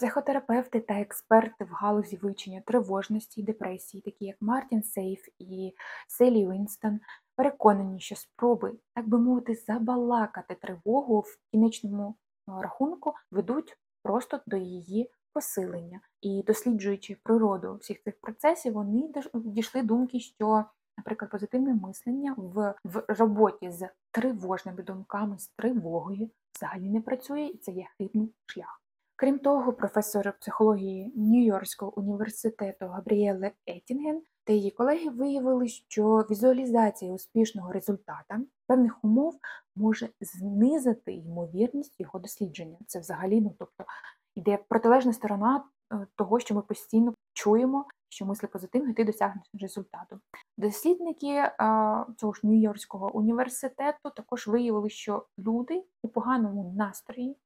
Психотерапевти 0.00 0.80
та 0.80 0.94
експерти 0.94 1.64
в 1.64 1.68
галузі 1.68 2.16
вивчення 2.16 2.62
тривожності 2.66 3.40
і 3.40 3.44
депресії, 3.44 4.00
такі 4.00 4.24
як 4.24 4.36
Мартін 4.40 4.82
Сейф 4.82 5.28
і 5.38 5.74
Селі 6.08 6.48
Вінстон, 6.48 7.00
переконані, 7.36 8.00
що 8.00 8.16
спроби, 8.16 8.72
так 8.94 9.08
би 9.08 9.18
мовити, 9.18 9.54
забалакати 9.54 10.54
тривогу 10.54 11.20
в 11.20 11.38
кінечному 11.50 12.14
рахунку 12.46 13.14
ведуть 13.30 13.78
просто 14.02 14.40
до 14.46 14.56
її 14.56 15.10
посилення. 15.32 16.00
І 16.20 16.44
досліджуючи 16.46 17.16
природу 17.22 17.76
всіх 17.80 18.02
цих 18.02 18.20
процесів, 18.20 18.72
вони 18.72 19.12
дійшли 19.34 19.82
думки, 19.82 20.20
що, 20.20 20.64
наприклад, 20.98 21.30
позитивне 21.30 21.74
мислення 21.74 22.34
в, 22.36 22.74
в 22.84 23.04
роботі 23.08 23.70
з 23.70 23.88
тривожними 24.10 24.82
думками, 24.82 25.38
з 25.38 25.48
тривогою 25.48 26.30
взагалі 26.56 26.88
не 26.88 27.00
працює, 27.00 27.42
і 27.42 27.58
це 27.58 27.72
є 27.72 27.86
хибний 27.98 28.34
шлях. 28.46 28.80
Крім 29.20 29.38
того, 29.38 29.72
професор 29.72 30.32
психології 30.40 31.12
Нью-Йоркського 31.16 31.92
університету 31.96 32.86
Габріеле 32.86 33.52
Еттінген 33.68 34.22
та 34.44 34.52
її 34.52 34.70
колеги 34.70 35.10
виявили, 35.10 35.68
що 35.68 36.26
візуалізація 36.30 37.12
успішного 37.12 37.72
результата 37.72 38.40
певних 38.66 39.04
умов 39.04 39.38
може 39.76 40.08
знизити 40.20 41.12
ймовірність 41.12 42.00
його 42.00 42.18
дослідження. 42.18 42.78
Це 42.86 43.00
взагалі, 43.00 43.40
ну 43.40 43.54
тобто 43.58 43.84
йде 44.34 44.58
протилежна 44.68 45.12
сторона 45.12 45.64
е, 45.92 46.06
того, 46.16 46.40
що 46.40 46.54
ми 46.54 46.62
постійно 46.62 47.14
чуємо, 47.32 47.84
що 48.08 48.26
мисли 48.26 48.48
позитивно, 48.48 48.94
ти 48.94 49.04
досягнеш 49.04 49.46
результату. 49.60 50.20
Дослідники 50.58 51.26
е, 51.26 51.52
цього 52.16 52.32
ж 52.32 52.40
Нью-Йоркського 52.44 53.10
університету 53.12 54.10
також 54.16 54.46
виявили, 54.46 54.90
що 54.90 55.26
люди 55.38 55.84
у 56.02 56.08
поганому 56.08 56.74
настрої 56.76 57.36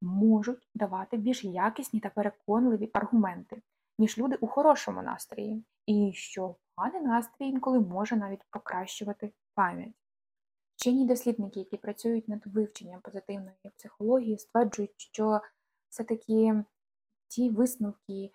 можуть 0.00 0.68
давати 0.74 1.16
більш 1.16 1.44
якісні 1.44 2.00
та 2.00 2.08
переконливі 2.08 2.90
аргументи, 2.92 3.62
ніж 3.98 4.18
люди 4.18 4.36
у 4.40 4.46
хорошому 4.46 5.02
настрої, 5.02 5.64
і 5.86 6.12
що 6.14 6.56
поганий 6.74 7.02
настрій 7.02 7.46
інколи 7.46 7.80
може 7.80 8.16
навіть 8.16 8.44
покращувати 8.50 9.32
пам'ять. 9.54 9.94
Вчені 10.76 11.06
дослідники, 11.06 11.60
які 11.60 11.76
працюють 11.76 12.28
над 12.28 12.46
вивченням 12.46 13.00
позитивної 13.00 13.56
психології, 13.76 14.38
стверджують, 14.38 14.94
що 14.96 15.40
все-таки 15.88 16.64
ті 17.28 17.50
висновки 17.50 18.30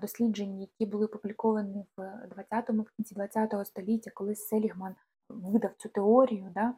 досліджень, 0.00 0.60
які 0.60 0.86
були 0.86 1.06
опубліковані 1.06 1.86
в 1.96 2.00
20-му 2.02 2.84
кінці 2.96 3.14
20-го 3.14 3.64
століття, 3.64 4.10
коли 4.14 4.34
Селігман 4.34 4.94
видав 5.28 5.74
цю 5.76 5.88
теорію, 5.88 6.52
да, 6.54 6.74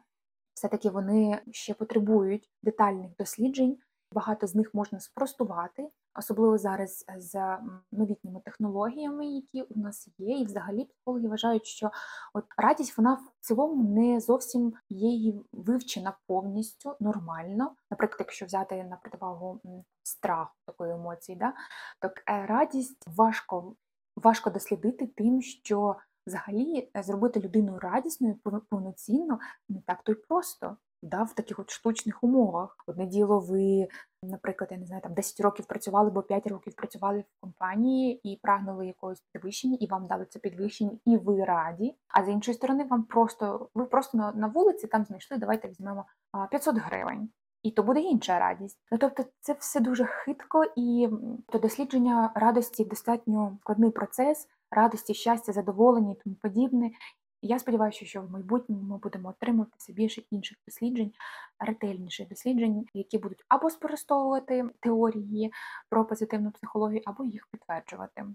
все-таки 0.53 0.89
вони 0.89 1.41
ще 1.51 1.73
потребують 1.73 2.49
детальних 2.63 3.11
досліджень, 3.19 3.77
Багато 4.11 4.47
з 4.47 4.55
них 4.55 4.73
можна 4.73 4.99
спростувати, 4.99 5.89
особливо 6.19 6.57
зараз 6.57 7.05
е, 7.09 7.21
з 7.21 7.57
новітніми 7.91 8.41
технологіями, 8.45 9.25
які 9.25 9.61
у 9.61 9.79
нас 9.79 10.09
є, 10.17 10.37
і 10.37 10.45
взагалі 10.45 10.85
психологи 10.85 11.27
вважають, 11.27 11.65
що 11.65 11.91
от 12.33 12.45
радість 12.57 12.97
вона 12.97 13.13
в 13.13 13.31
цілому 13.39 13.83
не 13.99 14.19
зовсім 14.19 14.73
є 14.89 15.33
вивчена 15.53 16.17
повністю 16.27 16.95
нормально. 16.99 17.75
Наприклад, 17.91 18.17
якщо 18.19 18.45
взяти 18.45 18.83
на 18.83 18.95
противагу 18.95 19.61
страху 20.03 20.55
такої 20.65 20.93
емоції, 20.93 21.37
да, 21.37 21.53
так 21.99 22.23
е, 22.29 22.45
радість 22.45 23.07
важко, 23.07 23.75
важко 24.15 24.49
дослідити 24.49 25.07
тим, 25.07 25.41
що 25.41 25.95
взагалі 26.27 26.91
е, 26.97 27.03
зробити 27.03 27.39
людину 27.39 27.79
радісною 27.79 28.39
повноцінно 28.69 29.39
не 29.69 29.81
так 29.81 30.03
то 30.03 30.11
й 30.11 30.15
просто 30.15 30.77
да, 31.01 31.23
в 31.23 31.33
таких 31.33 31.59
от 31.59 31.71
штучних 31.71 32.23
умовах. 32.23 32.83
Одне 32.87 33.05
діло, 33.05 33.39
ви, 33.39 33.87
наприклад, 34.23 34.71
я 34.71 34.77
не 34.77 34.85
знаю, 34.85 35.01
там 35.01 35.13
10 35.13 35.39
років 35.39 35.65
працювали, 35.65 36.09
бо 36.09 36.21
5 36.21 36.47
років 36.47 36.75
працювали 36.75 37.19
в 37.19 37.41
компанії 37.41 38.19
і 38.23 38.39
прагнули 38.41 38.87
якогось 38.87 39.23
підвищення, 39.33 39.77
і 39.79 39.87
вам 39.87 40.07
дали 40.07 40.25
це 40.25 40.39
підвищення, 40.39 40.91
і 41.05 41.17
ви 41.17 41.43
раді. 41.43 41.95
А 42.07 42.25
з 42.25 42.29
іншої 42.29 42.55
сторони, 42.55 42.83
вам 42.83 43.03
просто 43.03 43.69
ви 43.73 43.85
просто 43.85 44.17
на, 44.17 44.31
на 44.31 44.47
вулиці 44.47 44.87
там 44.87 45.05
знайшли, 45.05 45.37
давайте 45.37 45.67
візьмемо 45.67 46.05
500 46.51 46.77
гривень. 46.77 47.29
І 47.63 47.71
то 47.71 47.83
буде 47.83 47.99
інша 47.99 48.39
радість. 48.39 48.79
Ну 48.91 48.97
тобто, 48.97 49.25
це 49.39 49.53
все 49.53 49.79
дуже 49.79 50.05
хитко, 50.05 50.63
і 50.75 51.09
то 51.47 51.59
дослідження 51.59 52.31
радості 52.35 52.85
достатньо 52.85 53.57
складний 53.61 53.91
процес, 53.91 54.47
радості, 54.71 55.13
щастя, 55.13 55.53
задоволення 55.53 56.11
і 56.11 56.23
тому 56.23 56.35
подібне. 56.35 56.91
Я 57.41 57.59
сподіваюся, 57.59 58.05
що 58.05 58.21
в 58.21 58.31
майбутньому 58.31 58.81
ми 58.81 58.97
будемо 58.97 59.29
отримувати 59.29 59.71
все 59.77 59.93
більше 59.93 60.21
інших 60.31 60.57
досліджень, 60.67 61.11
ретельніших 61.59 62.27
досліджень, 62.27 62.85
які 62.93 63.17
будуть 63.17 63.45
або 63.47 63.69
спростовувати 63.69 64.69
теорії 64.79 65.51
про 65.89 66.05
позитивну 66.05 66.51
психологію, 66.51 67.01
або 67.05 67.25
їх 67.25 67.47
підтверджувати. 67.51 68.25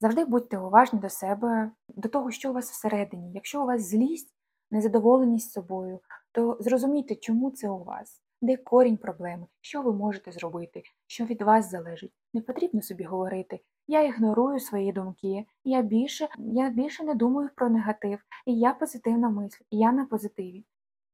Завжди 0.00 0.24
будьте 0.24 0.58
уважні 0.58 0.98
до 0.98 1.08
себе, 1.08 1.70
до 1.88 2.08
того, 2.08 2.30
що 2.30 2.50
у 2.50 2.52
вас 2.52 2.70
всередині. 2.70 3.32
Якщо 3.32 3.62
у 3.62 3.66
вас 3.66 3.82
злість, 3.82 4.34
незадоволеність 4.70 5.52
собою, 5.52 6.00
то 6.32 6.56
зрозумійте, 6.60 7.16
чому 7.16 7.50
це 7.50 7.68
у 7.68 7.84
вас 7.84 8.22
де 8.40 8.56
корінь 8.56 8.96
проблеми, 8.96 9.46
що 9.60 9.82
ви 9.82 9.92
можете 9.92 10.32
зробити, 10.32 10.82
що 11.06 11.24
від 11.24 11.42
вас 11.42 11.70
залежить. 11.70 12.12
Не 12.34 12.40
потрібно 12.40 12.82
собі 12.82 13.04
говорити. 13.04 13.60
Я 13.90 14.02
ігнорую 14.02 14.60
свої 14.60 14.92
думки, 14.92 15.46
я 15.64 15.82
більше 15.82 16.28
я 16.38 16.70
більше 16.70 17.04
не 17.04 17.14
думаю 17.14 17.50
про 17.56 17.68
негатив, 17.70 18.18
і 18.46 18.58
я 18.58 18.72
позитивна 18.74 19.30
мислю, 19.30 19.64
я 19.70 19.92
на 19.92 20.06
позитиві. 20.06 20.64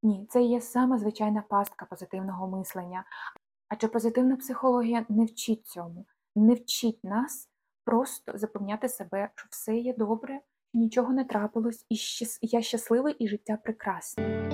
Ні, 0.02 0.26
це 0.30 0.42
є 0.42 0.60
саме 0.60 0.98
звичайна 0.98 1.42
пастка 1.48 1.86
позитивного 1.86 2.48
мислення. 2.48 3.04
Адже 3.68 3.88
позитивна 3.88 4.36
психологія 4.36 5.06
не 5.08 5.24
вчить 5.24 5.66
цьому, 5.66 6.06
не 6.36 6.54
вчить 6.54 7.04
нас 7.04 7.50
просто 7.84 8.32
запевняти 8.38 8.88
себе, 8.88 9.30
що 9.34 9.46
все 9.50 9.76
є 9.76 9.94
добре, 9.94 10.40
нічого 10.72 11.12
не 11.12 11.24
трапилось, 11.24 11.86
і 11.88 11.96
я 12.42 12.62
щасливий, 12.62 13.14
і 13.14 13.28
життя 13.28 13.58
прекрасне. 13.64 14.50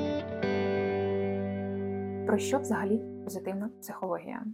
Про 2.27 2.39
що 2.39 2.59
взагалі 2.59 3.03
позитивна 3.25 3.71
психологія? 3.81 4.45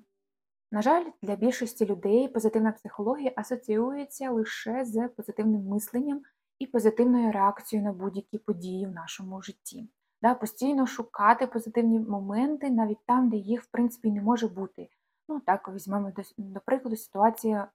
На 0.70 0.82
жаль, 0.82 1.04
для 1.22 1.36
більшості 1.36 1.86
людей 1.86 2.28
позитивна 2.28 2.72
психологія 2.72 3.32
асоціюється 3.36 4.30
лише 4.30 4.84
з 4.84 5.08
позитивним 5.08 5.66
мисленням 5.66 6.22
і 6.58 6.66
позитивною 6.66 7.32
реакцією 7.32 7.86
на 7.86 7.92
будь-які 7.92 8.38
події 8.38 8.86
в 8.86 8.90
нашому 8.90 9.42
житті. 9.42 9.88
Да, 10.22 10.34
Постійно 10.34 10.86
шукати 10.86 11.46
позитивні 11.46 12.00
моменти 12.00 12.70
навіть 12.70 13.06
там, 13.06 13.30
де 13.30 13.36
їх 13.36 13.62
в 13.62 13.66
принципі 13.66 14.10
не 14.10 14.22
може 14.22 14.48
бути. 14.48 14.88
Ну, 15.28 15.40
так, 15.40 15.68
візьмемо 15.68 16.12
до, 16.38 16.60
прикладу 16.60 16.96
ситуація 16.96 17.68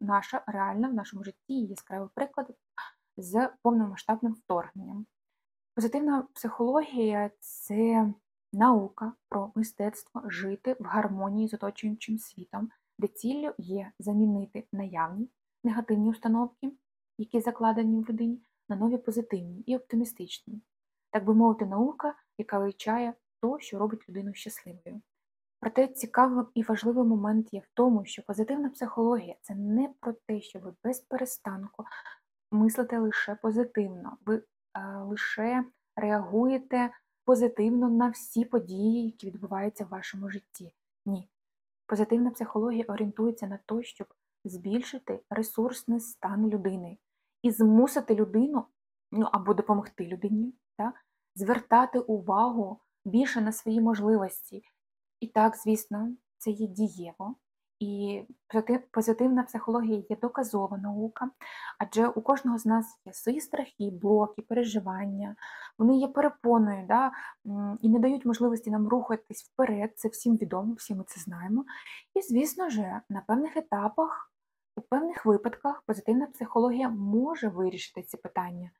наша 0.00 0.42
реальна 0.46 0.88
в 0.88 0.94
нашому 0.94 1.24
житті, 1.24 1.60
яскравий 1.60 2.08
приклад 2.14 2.46
з 3.16 3.48
повномасштабним 3.62 4.32
вторгненням. 4.32 5.06
Позитивна 5.74 6.26
психологія 6.34 7.30
це 7.40 8.12
наука 8.52 9.12
про 9.28 9.52
мистецтво 9.54 10.22
жити 10.24 10.76
в 10.80 10.84
гармонії 10.84 11.48
з 11.48 11.54
оточуючим 11.54 12.18
світом, 12.18 12.70
де 12.98 13.06
ціллю 13.06 13.54
є 13.58 13.92
замінити 13.98 14.66
наявні 14.72 15.28
негативні 15.64 16.08
установки, 16.08 16.72
які 17.18 17.40
закладені 17.40 18.00
в 18.00 18.08
людині, 18.08 18.42
на 18.68 18.76
нові 18.76 18.98
позитивні 18.98 19.60
і 19.60 19.76
оптимістичні. 19.76 20.62
Так 21.10 21.24
би 21.24 21.34
мовити, 21.34 21.66
наука, 21.66 22.14
яка 22.38 22.58
вивчає 22.58 23.14
то, 23.40 23.58
що 23.58 23.78
робить 23.78 24.08
людину 24.08 24.34
щасливою. 24.34 25.02
Проте 25.60 25.88
цікавим 25.88 26.46
і 26.54 26.62
важливий 26.62 27.04
момент 27.04 27.54
є 27.54 27.60
в 27.60 27.68
тому, 27.74 28.04
що 28.04 28.22
позитивна 28.22 28.70
психологія 28.70 29.36
це 29.40 29.54
не 29.54 29.94
про 30.00 30.12
те, 30.12 30.40
що 30.40 30.58
ви 30.58 30.74
без 30.84 31.00
перестанку 31.00 31.84
мислите 32.52 32.98
лише 32.98 33.34
позитивно, 33.34 34.16
ви 34.26 34.36
е, 34.36 34.42
лише 34.96 35.64
реагуєте 35.96 36.90
позитивно 37.30 37.88
на 37.88 38.08
всі 38.08 38.44
події, 38.44 39.06
які 39.06 39.26
відбуваються 39.26 39.84
в 39.84 39.88
вашому 39.88 40.30
житті. 40.30 40.74
Ні. 41.06 41.28
Позитивна 41.86 42.30
психологія 42.30 42.84
орієнтується 42.88 43.46
на 43.46 43.58
те, 43.66 43.82
щоб 43.82 44.06
збільшити 44.44 45.20
ресурсний 45.30 46.00
стан 46.00 46.48
людини 46.48 46.98
і 47.42 47.50
змусити 47.50 48.14
людину, 48.14 48.64
ну 49.12 49.28
або 49.32 49.54
допомогти 49.54 50.06
людині, 50.06 50.54
та, 50.76 50.92
звертати 51.34 51.98
увагу 51.98 52.80
більше 53.04 53.40
на 53.40 53.52
свої 53.52 53.80
можливості. 53.80 54.62
І 55.20 55.26
так, 55.26 55.56
звісно, 55.56 56.12
це 56.38 56.50
є 56.50 56.66
дієво. 56.66 57.34
І 57.80 58.22
позитивна 58.90 59.42
психологія 59.42 60.02
є 60.10 60.16
доказова 60.16 60.78
наука, 60.78 61.30
адже 61.78 62.08
у 62.08 62.20
кожного 62.20 62.58
з 62.58 62.66
нас 62.66 62.98
є 63.04 63.12
свої 63.12 63.40
страхи, 63.40 63.90
блоки, 63.90 64.42
переживання, 64.42 65.36
вони 65.78 65.96
є 65.96 66.08
перепоною 66.08 66.86
да, 66.88 67.12
і 67.80 67.88
не 67.88 67.98
дають 67.98 68.26
можливості 68.26 68.70
нам 68.70 68.88
рухатись 68.88 69.42
вперед, 69.42 69.92
це 69.96 70.08
всім 70.08 70.36
відомо, 70.36 70.74
всі 70.74 70.94
ми 70.94 71.04
це 71.06 71.20
знаємо. 71.20 71.64
І, 72.14 72.22
звісно 72.22 72.68
ж, 72.68 73.00
на 73.08 73.20
певних 73.20 73.56
етапах, 73.56 74.32
у 74.76 74.80
певних 74.80 75.26
випадках 75.26 75.82
позитивна 75.86 76.26
психологія 76.26 76.88
може 76.88 77.48
вирішити 77.48 78.02
ці 78.02 78.16
питання. 78.16 78.70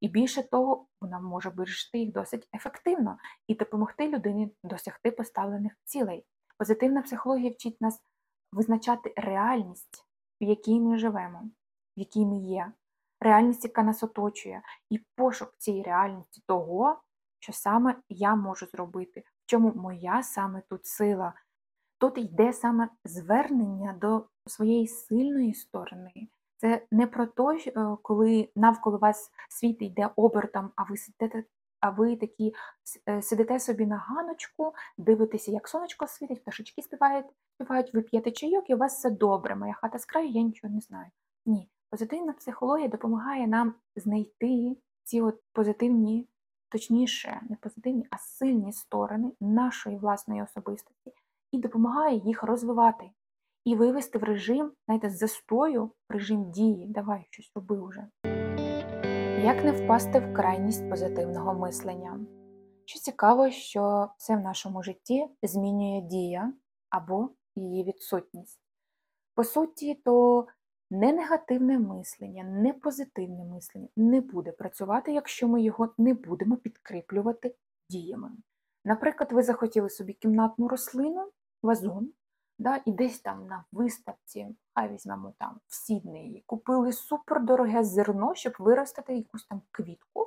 І 0.00 0.08
більше 0.08 0.42
того, 0.42 0.86
вона 1.00 1.20
може 1.20 1.48
вирішити 1.48 1.98
їх 1.98 2.12
досить 2.12 2.48
ефективно 2.54 3.18
і 3.46 3.54
допомогти 3.54 4.08
людині 4.08 4.54
досягти 4.64 5.10
поставлених 5.10 5.72
цілей. 5.84 6.24
Позитивна 6.58 7.02
психологія 7.02 7.50
вчить 7.50 7.80
нас 7.80 8.00
визначати 8.52 9.14
реальність, 9.16 10.06
в 10.40 10.44
якій 10.44 10.80
ми 10.80 10.98
живемо, 10.98 11.40
в 11.96 12.00
якій 12.00 12.26
ми 12.26 12.38
є, 12.38 12.72
реальність, 13.20 13.64
яка 13.64 13.82
нас 13.82 14.02
оточує, 14.02 14.62
і 14.90 14.98
пошук 15.16 15.54
цієї 15.58 15.82
реальності 15.82 16.42
того, 16.46 17.00
що 17.38 17.52
саме 17.52 17.96
я 18.08 18.34
можу 18.36 18.66
зробити, 18.66 19.20
в 19.20 19.46
чому 19.46 19.72
моя 19.74 20.22
саме 20.22 20.62
тут 20.68 20.86
сила. 20.86 21.34
Тут 21.98 22.18
йде 22.18 22.52
саме 22.52 22.88
звернення 23.04 23.92
до 23.92 24.26
своєї 24.46 24.88
сильної 24.88 25.54
сторони. 25.54 26.28
Це 26.56 26.86
не 26.90 27.06
про 27.06 27.26
те, 27.26 27.42
е, 27.66 27.96
коли 28.02 28.48
навколо 28.56 28.98
вас 28.98 29.30
світ 29.48 29.82
йде 29.82 30.10
обертом, 30.16 30.70
а 30.76 30.82
ви 30.82 30.96
сидите, 30.96 31.44
а 31.80 31.90
ви 31.90 32.16
такі 32.16 32.54
е, 33.08 33.22
сидите 33.22 33.60
собі 33.60 33.86
на 33.86 33.96
ганочку, 33.96 34.74
дивитеся, 34.98 35.50
як 35.50 35.68
сонечко 35.68 36.06
світить, 36.06 36.42
пташечки 36.42 36.82
співають, 36.82 37.26
співають, 37.54 37.94
ви 37.94 38.02
п'єте 38.02 38.30
чайок, 38.30 38.70
і 38.70 38.74
у 38.74 38.78
вас 38.78 38.98
все 38.98 39.10
добре. 39.10 39.56
Моя 39.56 39.72
хата 39.72 39.98
з 39.98 40.04
краю, 40.04 40.28
я 40.28 40.42
нічого 40.42 40.74
не 40.74 40.80
знаю. 40.80 41.10
Ні, 41.46 41.68
позитивна 41.90 42.32
психологія 42.32 42.88
допомагає 42.88 43.46
нам 43.46 43.74
знайти 43.96 44.76
ці 45.04 45.20
от 45.20 45.40
позитивні, 45.52 46.28
точніше, 46.68 47.40
не 47.48 47.56
позитивні, 47.56 48.06
а 48.10 48.18
сильні 48.18 48.72
сторони 48.72 49.32
нашої 49.40 49.96
власної 49.98 50.42
особистості 50.42 51.12
і 51.52 51.58
допомагає 51.58 52.16
їх 52.16 52.42
розвивати 52.42 53.10
і 53.64 53.74
вивести 53.74 54.18
в 54.18 54.22
режим, 54.22 54.72
знаєте, 54.86 55.10
застою, 55.10 55.84
в 55.84 56.12
режим 56.12 56.50
дії. 56.50 56.86
Давай 56.88 57.26
щось 57.30 57.52
роби 57.54 57.86
вже. 57.88 58.06
Як 59.44 59.64
не 59.64 59.72
впасти 59.72 60.18
в 60.18 60.34
крайність 60.34 60.90
позитивного 60.90 61.54
мислення? 61.54 62.20
Що 62.84 63.00
цікаво, 63.00 63.50
що 63.50 64.10
все 64.18 64.36
в 64.36 64.40
нашому 64.40 64.82
житті 64.82 65.26
змінює 65.42 66.00
дія 66.00 66.52
або 66.90 67.30
її 67.56 67.84
відсутність. 67.84 68.60
По 69.34 69.44
суті, 69.44 69.94
то 69.94 70.46
не 70.90 71.12
негативне 71.12 71.78
мислення, 71.78 72.44
не 72.44 72.72
позитивне 72.72 73.44
мислення 73.44 73.88
не 73.96 74.20
буде 74.20 74.52
працювати, 74.52 75.12
якщо 75.12 75.48
ми 75.48 75.62
його 75.62 75.94
не 75.98 76.14
будемо 76.14 76.56
підкріплювати 76.56 77.54
діями. 77.90 78.30
Наприклад, 78.84 79.32
ви 79.32 79.42
захотіли 79.42 79.90
собі 79.90 80.12
кімнатну 80.12 80.68
рослину, 80.68 81.30
вазон, 81.62 82.12
да, 82.60 82.80
і 82.84 82.92
десь 82.92 83.20
там 83.20 83.46
на 83.46 83.64
виставці, 83.72 84.56
хай 84.74 84.92
візьмемо 84.92 85.34
там 85.38 85.60
в 85.66 85.74
Сіднеї, 85.74 86.44
купили 86.46 86.92
супердороге 86.92 87.84
зерно, 87.84 88.34
щоб 88.34 88.52
виростити 88.58 89.16
якусь 89.16 89.46
там 89.46 89.62
квітку 89.70 90.26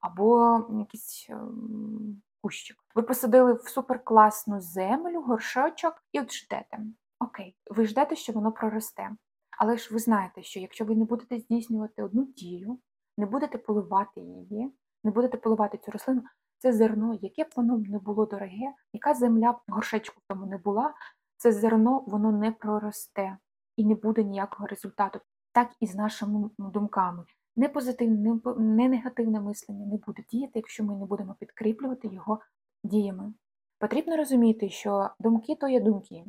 або 0.00 0.60
якийсь 0.78 1.26
ем, 1.30 2.22
кущик. 2.42 2.76
Ви 2.94 3.02
посадили 3.02 3.52
в 3.52 3.68
суперкласну 3.68 4.60
землю, 4.60 5.22
горшочок 5.22 5.94
і 6.12 6.20
от 6.20 6.32
ждете. 6.32 6.78
Окей, 7.18 7.56
ви 7.70 7.86
ждете, 7.86 8.16
що 8.16 8.32
воно 8.32 8.52
проросте. 8.52 9.10
Але 9.58 9.76
ж 9.76 9.88
ви 9.92 9.98
знаєте, 9.98 10.42
що 10.42 10.60
якщо 10.60 10.84
ви 10.84 10.96
не 10.96 11.04
будете 11.04 11.38
здійснювати 11.38 12.02
одну 12.02 12.24
дію, 12.24 12.78
не 13.18 13.26
будете 13.26 13.58
поливати 13.58 14.20
її, 14.20 14.72
не 15.04 15.10
будете 15.10 15.36
поливати 15.36 15.78
цю 15.78 15.90
рослину, 15.90 16.22
це 16.58 16.72
зерно, 16.72 17.18
яке 17.22 17.44
б 17.44 17.48
воно 17.56 17.78
не 17.78 17.98
було 17.98 18.26
дороге, 18.26 18.74
яка 18.92 19.14
земля 19.14 19.58
горшечку 19.68 20.20
в 20.20 20.28
тому 20.28 20.46
не 20.46 20.58
була, 20.58 20.94
це 21.36 21.52
зерно 21.52 22.04
воно 22.06 22.32
не 22.32 22.52
проросте 22.52 23.38
і 23.76 23.84
не 23.84 23.94
буде 23.94 24.24
ніякого 24.24 24.66
результату. 24.66 25.20
Так 25.52 25.70
і 25.80 25.86
з 25.86 25.94
нашими 25.94 26.50
думками. 26.58 27.24
Не 27.56 27.68
позитивне, 27.68 28.40
не 28.58 28.88
негативне 28.88 29.40
мислення 29.40 29.86
не 29.86 29.96
буде 29.96 30.24
діяти, 30.30 30.52
якщо 30.54 30.84
ми 30.84 30.96
не 30.96 31.04
будемо 31.04 31.34
підкріплювати 31.34 32.08
його 32.08 32.40
діями. 32.84 33.34
Потрібно 33.78 34.16
розуміти, 34.16 34.68
що 34.68 35.10
думки 35.18 35.54
то 35.54 35.68
є 35.68 35.80
думки, 35.80 36.24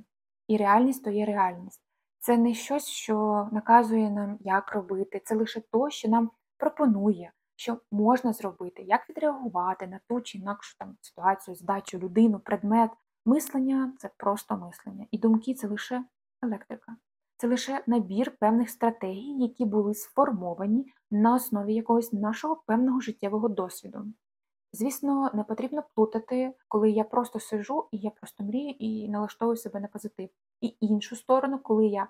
і 0.48 0.58
реальність 0.58 1.04
то 1.04 1.10
є 1.10 1.26
реальність. 1.26 1.82
Це 2.20 2.38
не 2.38 2.54
щось, 2.54 2.88
що 2.88 3.50
наказує 3.52 4.12
нам, 4.12 4.38
як 4.40 4.72
робити, 4.72 5.22
це 5.26 5.36
лише 5.36 5.62
то, 5.72 5.90
що 5.90 6.10
нам 6.10 6.32
пропонує, 6.58 7.32
що 7.56 7.78
можна 7.92 8.34
зробити, 8.34 8.84
як 8.84 9.10
відреагувати 9.10 9.88
на 9.88 10.00
ту 10.10 10.22
чи 10.22 10.38
інакшу 10.38 10.78
там 10.78 10.98
ситуацію, 11.02 11.56
здачу, 11.56 12.00
людину, 12.00 12.40
предмет. 12.40 12.92
Мислення 13.28 13.94
це 13.98 14.10
просто 14.18 14.58
мислення, 14.58 15.06
і 15.12 15.18
думки 15.18 15.54
це 15.54 15.68
лише 15.68 16.04
електрика. 16.42 16.98
Це 17.38 17.48
лише 17.48 17.84
набір 17.88 18.38
певних 18.40 18.70
стратегій, 18.70 19.38
які 19.40 19.66
були 19.66 19.94
сформовані 19.94 20.94
на 21.12 21.36
основі 21.36 21.74
якогось 21.74 22.14
нашого 22.14 22.64
певного 22.66 23.00
життєвого 23.00 23.50
досвіду. 23.50 24.06
Звісно, 24.74 25.32
не 25.34 25.44
потрібно 25.44 25.84
плутати, 25.96 26.54
коли 26.68 26.90
я 26.90 27.04
просто 27.04 27.40
сижу 27.40 27.88
і 27.92 27.98
я 27.98 28.10
просто 28.10 28.44
мрію 28.44 28.76
і 28.80 29.10
налаштовую 29.10 29.58
себе 29.58 29.80
на 29.80 29.88
позитив. 29.88 30.30
І 30.62 30.78
іншу 30.80 31.16
сторону, 31.16 31.60
коли 31.60 31.88
я 31.88 32.08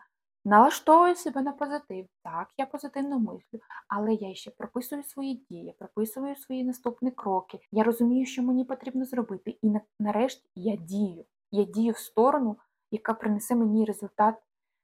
налаштовую 0.48 1.16
себе 1.16 1.42
на 1.42 1.52
позитив, 1.52 2.06
так, 2.24 2.48
я 2.58 2.66
позитивно 2.66 3.20
мислю, 3.20 3.60
але 3.88 4.14
я 4.14 4.36
ще 4.36 4.52
прописую 4.52 5.04
свої 5.04 5.46
дії, 5.50 5.76
прописую 5.80 6.36
свої 6.36 6.64
наступні 6.64 7.12
кроки. 7.12 7.60
Я 7.72 7.84
розумію, 7.84 8.26
що 8.26 8.44
мені 8.44 8.66
потрібно 8.66 9.06
зробити, 9.06 9.58
і 9.62 9.74
нарешті 10.00 10.50
я 10.56 10.76
дію. 10.76 11.26
Я 11.52 11.64
дію 11.64 11.94
в 11.94 11.98
сторону, 11.98 12.58
яка 12.92 13.14
принесе 13.14 13.56
мені 13.56 13.86
результат. 13.86 14.36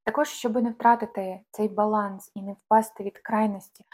Також, 0.03 0.27
щоб 0.27 0.63
не 0.63 0.69
втратити 0.69 1.41
цей 1.51 1.67
баланс 1.67 2.31
і 2.35 2.41
не 2.41 2.53
впасти 2.53 3.03
від 3.03 3.17
крайності 3.17 3.85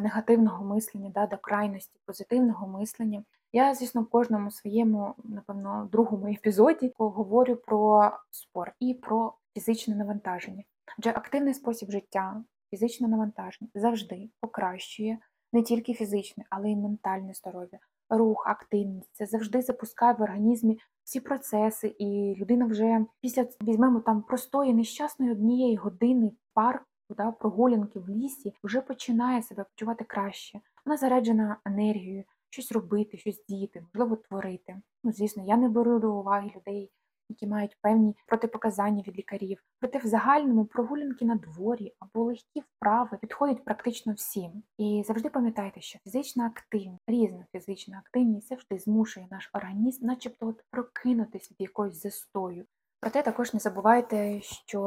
негативного 0.00 0.64
мислення 0.64 1.10
да, 1.14 1.26
до 1.26 1.38
крайності 1.38 2.00
позитивного 2.06 2.66
мислення. 2.66 3.24
Я, 3.52 3.74
звісно, 3.74 4.02
в 4.02 4.10
кожному 4.10 4.50
своєму, 4.50 5.14
напевно, 5.24 5.88
другому 5.92 6.26
епізоді 6.26 6.92
говорю 6.98 7.56
про 7.56 8.10
спорт 8.30 8.74
і 8.80 8.94
про 8.94 9.34
фізичне 9.54 9.96
навантаження. 9.96 10.62
Адже 10.98 11.10
активний 11.10 11.54
спосіб 11.54 11.90
життя, 11.90 12.44
фізичне 12.70 13.08
навантаження 13.08 13.70
завжди 13.74 14.30
покращує 14.40 15.18
не 15.52 15.62
тільки 15.62 15.94
фізичне, 15.94 16.44
але 16.50 16.70
й 16.70 16.76
ментальне 16.76 17.34
здоров'я. 17.34 17.78
Рух, 18.08 18.46
активність 18.46 19.10
це 19.12 19.26
завжди 19.26 19.62
запускає 19.62 20.14
в 20.14 20.22
організмі 20.22 20.78
всі 21.04 21.20
процеси, 21.20 21.94
і 21.98 22.34
людина 22.38 22.66
вже 22.66 23.06
після 23.20 23.46
візьмемо 23.62 24.00
там 24.00 24.22
простої 24.22 24.74
нещасної 24.74 25.32
однієї 25.32 25.76
години 25.76 26.32
парку, 26.54 26.84
да, 27.10 27.30
прогулянки 27.30 27.98
в 27.98 28.08
лісі, 28.08 28.54
вже 28.64 28.80
починає 28.80 29.42
себе 29.42 29.64
почувати 29.64 30.04
краще. 30.04 30.60
Вона 30.86 30.96
заряджена 30.96 31.56
енергією, 31.64 32.24
щось 32.50 32.72
робити, 32.72 33.16
щось 33.18 33.44
діяти, 33.48 33.84
можливо, 33.94 34.16
творити. 34.16 34.80
Ну, 35.04 35.12
звісно, 35.12 35.44
я 35.46 35.56
не 35.56 35.68
беру 35.68 35.98
до 35.98 36.14
уваги 36.14 36.50
людей, 36.56 36.90
які 37.28 37.46
мають 37.46 37.76
певні 37.80 38.16
протипоказання 38.26 39.04
від 39.06 39.18
лікарів. 39.18 39.62
Проте 39.80 39.98
в 39.98 40.06
загальному 40.06 40.64
прогулянки 40.64 41.24
на 41.24 41.34
дворі 41.34 41.94
або 41.98 42.24
легкі 42.24 42.60
вправи 42.60 43.18
підходять 43.20 43.64
практично 43.64 44.12
всім. 44.12 44.62
І 44.78 45.02
завжди 45.06 45.30
пам'ятайте, 45.30 45.80
що 45.80 45.98
фізична 45.98 46.46
активність, 46.46 47.02
різна 47.06 47.46
фізична 47.52 47.98
активність 47.98 48.48
завжди 48.48 48.78
змушує 48.78 49.26
наш 49.30 49.50
організм, 49.52 50.06
начебто, 50.06 50.46
от 50.46 50.64
прокинутись 50.70 51.50
від 51.50 51.60
якогось 51.60 52.02
застою. 52.02 52.64
Проте 53.00 53.22
також 53.22 53.54
не 53.54 53.60
забувайте, 53.60 54.40
що 54.40 54.80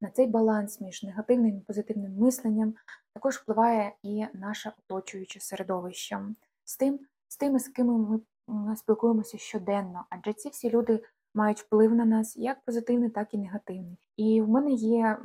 на 0.00 0.10
цей 0.10 0.26
баланс 0.26 0.80
між 0.80 1.02
негативним 1.02 1.56
і 1.56 1.60
позитивним 1.60 2.16
мисленням 2.16 2.74
також 3.14 3.36
впливає 3.36 3.92
і 4.02 4.26
наше 4.34 4.72
оточуюче 4.78 5.40
середовище 5.40 6.20
з 6.64 6.76
тим, 6.76 7.00
з 7.28 7.36
тими, 7.36 7.58
з 7.58 7.68
ким 7.68 8.20
ми 8.46 8.76
спілкуємося 8.76 9.38
щоденно, 9.38 10.04
адже 10.10 10.32
ці 10.32 10.48
всі 10.48 10.70
люди 10.70 11.02
мають 11.34 11.60
вплив 11.60 11.94
на 11.94 12.04
нас 12.04 12.36
як 12.36 12.64
позитивний, 12.64 13.10
так 13.10 13.34
і 13.34 13.38
негативний. 13.38 13.98
І 14.16 14.42
в 14.42 14.48
мене 14.48 14.70
є 14.70 15.18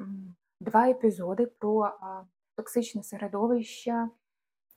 два 0.62 0.90
епізоди 0.90 1.46
про 1.46 1.92
токсичне 2.56 3.04
середовище 3.04 4.10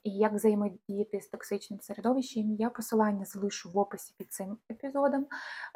і 0.03 0.11
як 0.11 0.33
взаємодіяти 0.33 1.21
з 1.21 1.27
токсичним 1.27 1.79
середовищем. 1.79 2.55
Я 2.55 2.69
посилання 2.69 3.25
залишу 3.25 3.71
в 3.71 3.77
описі 3.77 4.13
під 4.17 4.33
цим 4.33 4.57
епізодом. 4.71 5.27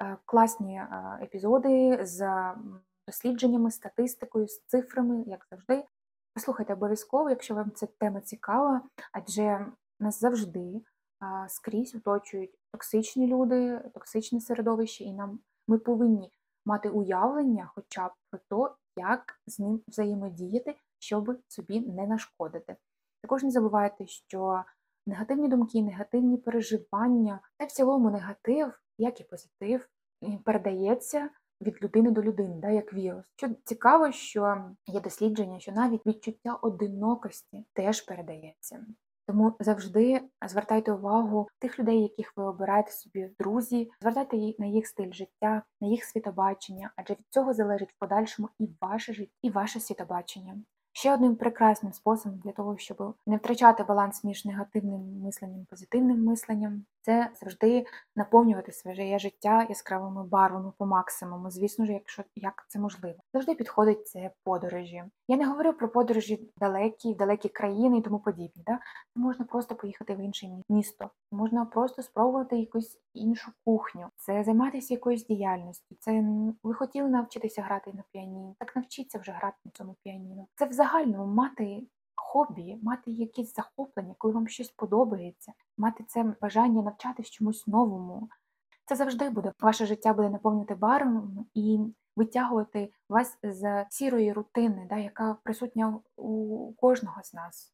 Е, 0.01 0.17
Класні 0.25 0.81
епізоди 1.21 1.99
з 2.01 2.51
дослідженнями, 3.07 3.71
статистикою, 3.71 4.47
з 4.47 4.65
цифрами, 4.65 5.23
як 5.27 5.47
завжди. 5.51 5.83
Послухайте 6.35 6.73
обов'язково, 6.73 7.29
якщо 7.29 7.55
вам 7.55 7.71
ця 7.71 7.87
тема 7.99 8.21
цікава, 8.21 8.81
адже 9.11 9.65
нас 9.99 10.19
завжди 10.19 10.81
скрізь 11.49 11.95
оточують 11.95 12.59
токсичні 12.71 13.27
люди, 13.27 13.79
токсичне 13.93 14.41
середовище, 14.41 15.03
і 15.03 15.13
нам 15.13 15.39
ми 15.67 15.77
повинні 15.77 16.31
мати 16.65 16.89
уявлення 16.89 17.71
хоча 17.75 18.07
б 18.07 18.11
про 18.29 18.39
те, 18.39 18.75
як 18.97 19.39
з 19.47 19.59
ним 19.59 19.81
взаємодіяти, 19.87 20.75
щоб 20.99 21.37
собі 21.47 21.79
не 21.79 22.07
нашкодити. 22.07 22.75
Також 23.21 23.43
не 23.43 23.51
забувайте, 23.51 24.07
що 24.07 24.63
негативні 25.07 25.47
думки, 25.47 25.81
негативні 25.81 26.37
переживання 26.37 27.39
та 27.57 27.65
в 27.65 27.71
цілому 27.71 28.11
негатив, 28.11 28.79
як 28.97 29.19
і 29.19 29.23
позитив, 29.23 29.89
передається 30.43 31.29
від 31.61 31.83
людини 31.83 32.11
до 32.11 32.23
людини, 32.23 32.55
да, 32.61 32.69
як 32.69 32.93
вірус. 32.93 33.25
Що 33.35 33.49
цікаво, 33.63 34.11
що 34.11 34.71
є 34.87 35.01
дослідження, 35.01 35.59
що 35.59 35.71
навіть 35.71 36.05
відчуття 36.05 36.55
одинокості 36.61 37.65
теж 37.73 38.01
передається. 38.01 38.85
Тому 39.27 39.55
завжди 39.59 40.21
звертайте 40.47 40.91
увагу 40.91 41.47
тих 41.59 41.79
людей, 41.79 42.01
яких 42.01 42.33
ви 42.37 42.43
обираєте 42.43 42.91
собі 42.91 43.25
в 43.25 43.35
друзі, 43.39 43.91
звертайте 44.01 44.37
на 44.59 44.65
їх 44.65 44.87
стиль 44.87 45.11
життя, 45.11 45.63
на 45.81 45.87
їх 45.87 46.03
світобачення, 46.03 46.91
адже 46.95 47.13
від 47.13 47.25
цього 47.29 47.53
залежить 47.53 47.91
в 47.91 47.99
подальшому 47.99 48.49
і 48.59 48.69
ваше 48.81 49.13
життя, 49.13 49.31
і 49.41 49.49
ваше 49.49 49.79
світобачення. 49.79 50.55
Ще 50.95 51.13
одним 51.13 51.35
прекрасним 51.35 51.93
способом 51.93 52.39
для 52.39 52.51
того, 52.51 52.77
щоб 52.77 53.15
не 53.27 53.37
втрачати 53.37 53.83
баланс 53.83 54.23
між 54.23 54.45
негативним 54.45 55.21
мисленням 55.21 55.61
і 55.61 55.65
позитивним 55.65 56.23
мисленням, 56.23 56.85
це 57.01 57.29
завжди 57.41 57.85
наповнювати 58.15 58.71
своє 58.71 59.19
життя 59.19 59.65
яскравими 59.69 60.23
барвами 60.23 60.71
по 60.77 60.85
максимуму. 60.85 61.51
Звісно 61.51 61.85
ж, 61.85 61.93
якщо 61.93 62.23
як 62.35 62.65
це 62.67 62.79
можливо. 62.79 63.15
Завжди 63.33 63.55
підходить 63.55 64.07
це 64.07 64.31
подорожі. 64.43 65.03
Я 65.33 65.39
не 65.39 65.45
говорю 65.45 65.73
про 65.73 65.89
подорожі 65.89 66.49
далекі, 66.57 67.13
в 67.13 67.17
далекі 67.17 67.49
країни 67.49 67.97
і 67.97 68.01
тому 68.01 68.19
подібне. 68.19 68.63
Да? 68.65 68.79
Можна 69.15 69.45
просто 69.45 69.75
поїхати 69.75 70.15
в 70.15 70.19
інше 70.19 70.47
місто, 70.69 71.09
можна 71.31 71.65
просто 71.65 72.03
спробувати 72.03 72.57
якусь 72.57 72.99
іншу 73.13 73.51
кухню, 73.65 74.07
це 74.17 74.43
займатися 74.43 74.93
якоюсь 74.93 75.25
діяльністю. 75.25 75.95
Це 75.99 76.23
ви 76.63 76.73
хотіли 76.73 77.09
навчитися 77.09 77.61
грати 77.61 77.93
на 77.93 78.03
піаніно, 78.11 78.55
так 78.59 78.75
навчіться 78.75 79.19
вже 79.19 79.31
грати 79.31 79.57
на 79.65 79.71
цьому 79.71 79.95
піаніно. 80.03 80.47
Це 80.55 80.65
в 80.65 80.71
загальному 80.73 81.33
мати 81.33 81.83
хобі, 82.15 82.77
мати 82.83 83.11
якісь 83.11 83.55
захоплення, 83.55 84.15
коли 84.17 84.33
вам 84.33 84.47
щось 84.47 84.69
подобається, 84.69 85.53
мати 85.77 86.03
це 86.07 86.35
бажання 86.41 86.81
навчатись 86.81 87.29
чомусь 87.29 87.67
новому. 87.67 88.29
Це 88.85 88.95
завжди 88.95 89.29
буде 89.29 89.51
ваше 89.61 89.85
життя 89.85 90.13
буде 90.13 90.29
наповнювати 90.29 90.75
барвами 90.75 91.45
і 91.53 91.79
витягувати 92.15 92.93
вас 93.09 93.37
з 93.43 93.85
сірої 93.89 94.33
рутини, 94.33 94.87
да, 94.89 94.97
яка 94.97 95.35
присутня 95.43 95.99
у 96.15 96.73
кожного 96.73 97.23
з 97.23 97.33
нас. 97.33 97.73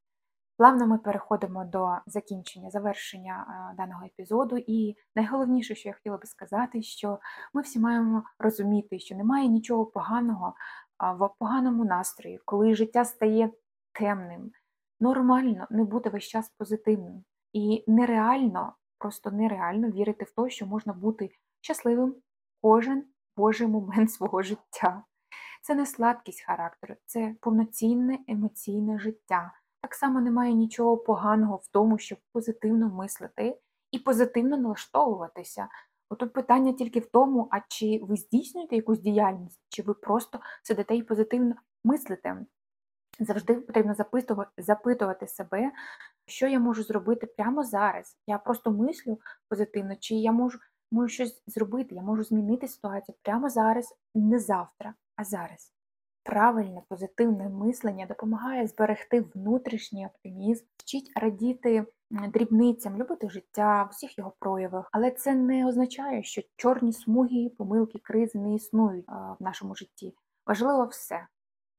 Плавно 0.58 0.88
ми 0.88 0.98
переходимо 0.98 1.66
до 1.66 1.98
закінчення, 2.06 2.70
завершення 2.70 3.46
даного 3.78 4.06
епізоду. 4.06 4.58
І 4.58 4.96
найголовніше, 5.16 5.76
що 5.76 5.90
я 5.90 5.96
хотіла 5.96 6.18
би 6.18 6.26
сказати, 6.26 6.82
що 6.82 7.20
ми 7.54 7.62
всі 7.62 7.80
маємо 7.80 8.24
розуміти, 8.40 9.00
що 9.00 9.16
немає 9.16 9.48
нічого 9.48 9.86
поганого 9.86 10.54
в 11.00 11.30
поганому 11.40 11.86
настрої, 11.86 12.40
коли 12.46 12.76
життя 12.76 13.06
стає 13.06 13.52
темним. 13.92 14.52
Нормально 15.00 15.68
не 15.70 15.84
бути 15.84 16.10
весь 16.10 16.24
час 16.24 16.50
позитивним. 16.58 17.24
І 17.54 17.84
нереально, 17.88 18.74
просто 18.98 19.32
нереально 19.32 19.90
вірити 19.90 20.26
в 20.26 20.32
те, 20.32 20.50
що 20.50 20.66
можна 20.66 20.94
бути 20.94 21.30
щасливим 21.62 22.16
кожен 22.62 23.04
божий 23.40 23.68
момент 23.68 24.12
свого 24.18 24.42
життя. 24.42 25.04
Це 25.62 25.76
не 25.76 25.86
слабкість 25.86 26.46
характеру, 26.46 26.96
це 27.06 27.36
повноцінне 27.42 28.20
емоційне 28.28 29.00
життя. 29.00 29.52
Так 29.82 29.96
само 29.96 30.22
немає 30.22 30.54
нічого 30.54 30.98
поганого 30.98 31.56
в 31.56 31.68
тому, 31.68 31.98
щоб 31.98 32.18
позитивно 32.34 32.90
мислити 32.90 33.60
і 33.92 34.00
позитивно 34.00 34.58
налаштовуватися. 34.58 35.68
Отут 36.10 36.34
питання 36.34 36.74
тільки 36.74 37.00
в 37.00 37.06
тому, 37.06 37.48
а 37.52 37.60
чи 37.68 38.00
ви 38.04 38.16
здійснюєте 38.16 38.76
якусь 38.76 39.00
діяльність, 39.00 39.62
чи 39.70 39.82
ви 39.82 39.94
просто 39.94 40.40
сидите 40.64 40.96
і 40.96 41.04
позитивно 41.04 41.56
мислите. 41.84 42.46
Завжди 43.20 43.54
потрібно 43.54 43.96
запитувати 44.58 45.28
себе, 45.28 45.72
що 46.26 46.48
я 46.48 46.60
можу 46.60 46.84
зробити 46.84 47.28
прямо 47.28 47.64
зараз. 47.64 48.18
Я 48.28 48.38
просто 48.38 48.72
мислю 48.72 49.20
позитивно, 49.50 49.96
чи 50.00 50.16
я 50.16 50.32
можу, 50.32 50.60
можу 50.92 51.08
щось 51.08 51.44
зробити, 51.48 51.96
я 51.96 52.02
можу 52.02 52.24
змінити 52.24 52.68
ситуацію 52.68 53.16
прямо 53.22 53.50
зараз, 53.50 53.96
не 54.16 54.40
завтра, 54.40 54.94
а 55.16 55.24
зараз. 55.24 55.74
Правильне 56.24 56.82
позитивне 56.90 57.50
мислення 57.50 58.06
допомагає 58.06 58.68
зберегти 58.68 59.22
внутрішній 59.22 60.06
оптимізм, 60.06 60.66
вчить 60.78 61.12
радіти 61.16 61.86
дрібницям, 62.12 62.98
любити 62.98 63.30
життя 63.30 63.84
в 63.84 63.90
усіх 63.90 64.18
його 64.18 64.34
проявах. 64.40 64.90
Але 64.92 65.12
це 65.12 65.36
не 65.36 65.68
означає, 65.68 66.24
що 66.24 66.42
чорні 66.56 66.94
смуги, 66.94 67.52
помилки, 67.58 68.00
кризи 68.00 68.40
не 68.40 68.56
існують 68.56 69.06
в 69.08 69.44
нашому 69.44 69.76
житті. 69.76 70.14
Важливо 70.46 70.86
все. 70.86 71.28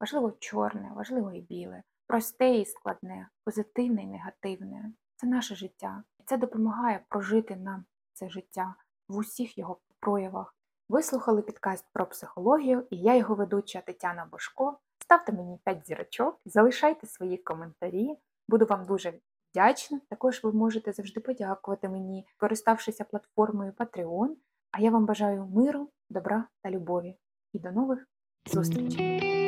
Важливо 0.01 0.33
чорне, 0.39 0.93
важливо 0.95 1.33
і 1.33 1.41
біле, 1.41 1.83
просте 2.07 2.57
і 2.57 2.65
складне, 2.65 3.29
позитивне 3.45 4.03
і 4.03 4.07
негативне. 4.07 4.93
Це 5.17 5.27
наше 5.27 5.55
життя. 5.55 6.03
І 6.21 6.23
це 6.27 6.37
допомагає 6.37 7.05
прожити 7.09 7.57
нам 7.57 7.85
це 8.13 8.29
життя 8.29 8.75
в 9.11 9.17
усіх 9.17 9.59
його 9.59 9.79
проявах. 10.01 10.55
Ви 10.89 11.03
слухали 11.03 11.43
підкаст 11.43 11.85
про 11.93 12.07
психологію, 12.07 12.87
і 12.91 12.97
я 12.97 13.17
його 13.17 13.35
ведуча 13.35 13.81
Тетяна 13.81 14.29
Бошко. 14.33 14.79
Ставте 14.99 15.33
мені 15.33 15.59
5 15.65 15.87
зірочок, 15.87 16.41
залишайте 16.45 17.07
свої 17.07 17.37
коментарі. 17.37 18.19
Буду 18.49 18.67
вам 18.67 18.85
дуже 18.87 19.13
вдячна. 19.51 20.01
Також 20.09 20.45
ви 20.45 20.53
можете 20.53 20.93
завжди 20.93 21.21
подякувати 21.21 21.89
мені, 21.89 22.27
користавшися 22.37 23.05
платформою 23.05 23.73
Patreon. 23.73 24.29
А 24.71 24.81
я 24.81 24.91
вам 24.91 25.07
бажаю 25.07 25.47
миру, 25.47 25.89
добра 26.11 26.45
та 26.63 26.71
любові. 26.71 27.17
І 27.53 27.59
до 27.59 27.71
нових 27.71 28.07
зустрічей! 28.47 29.40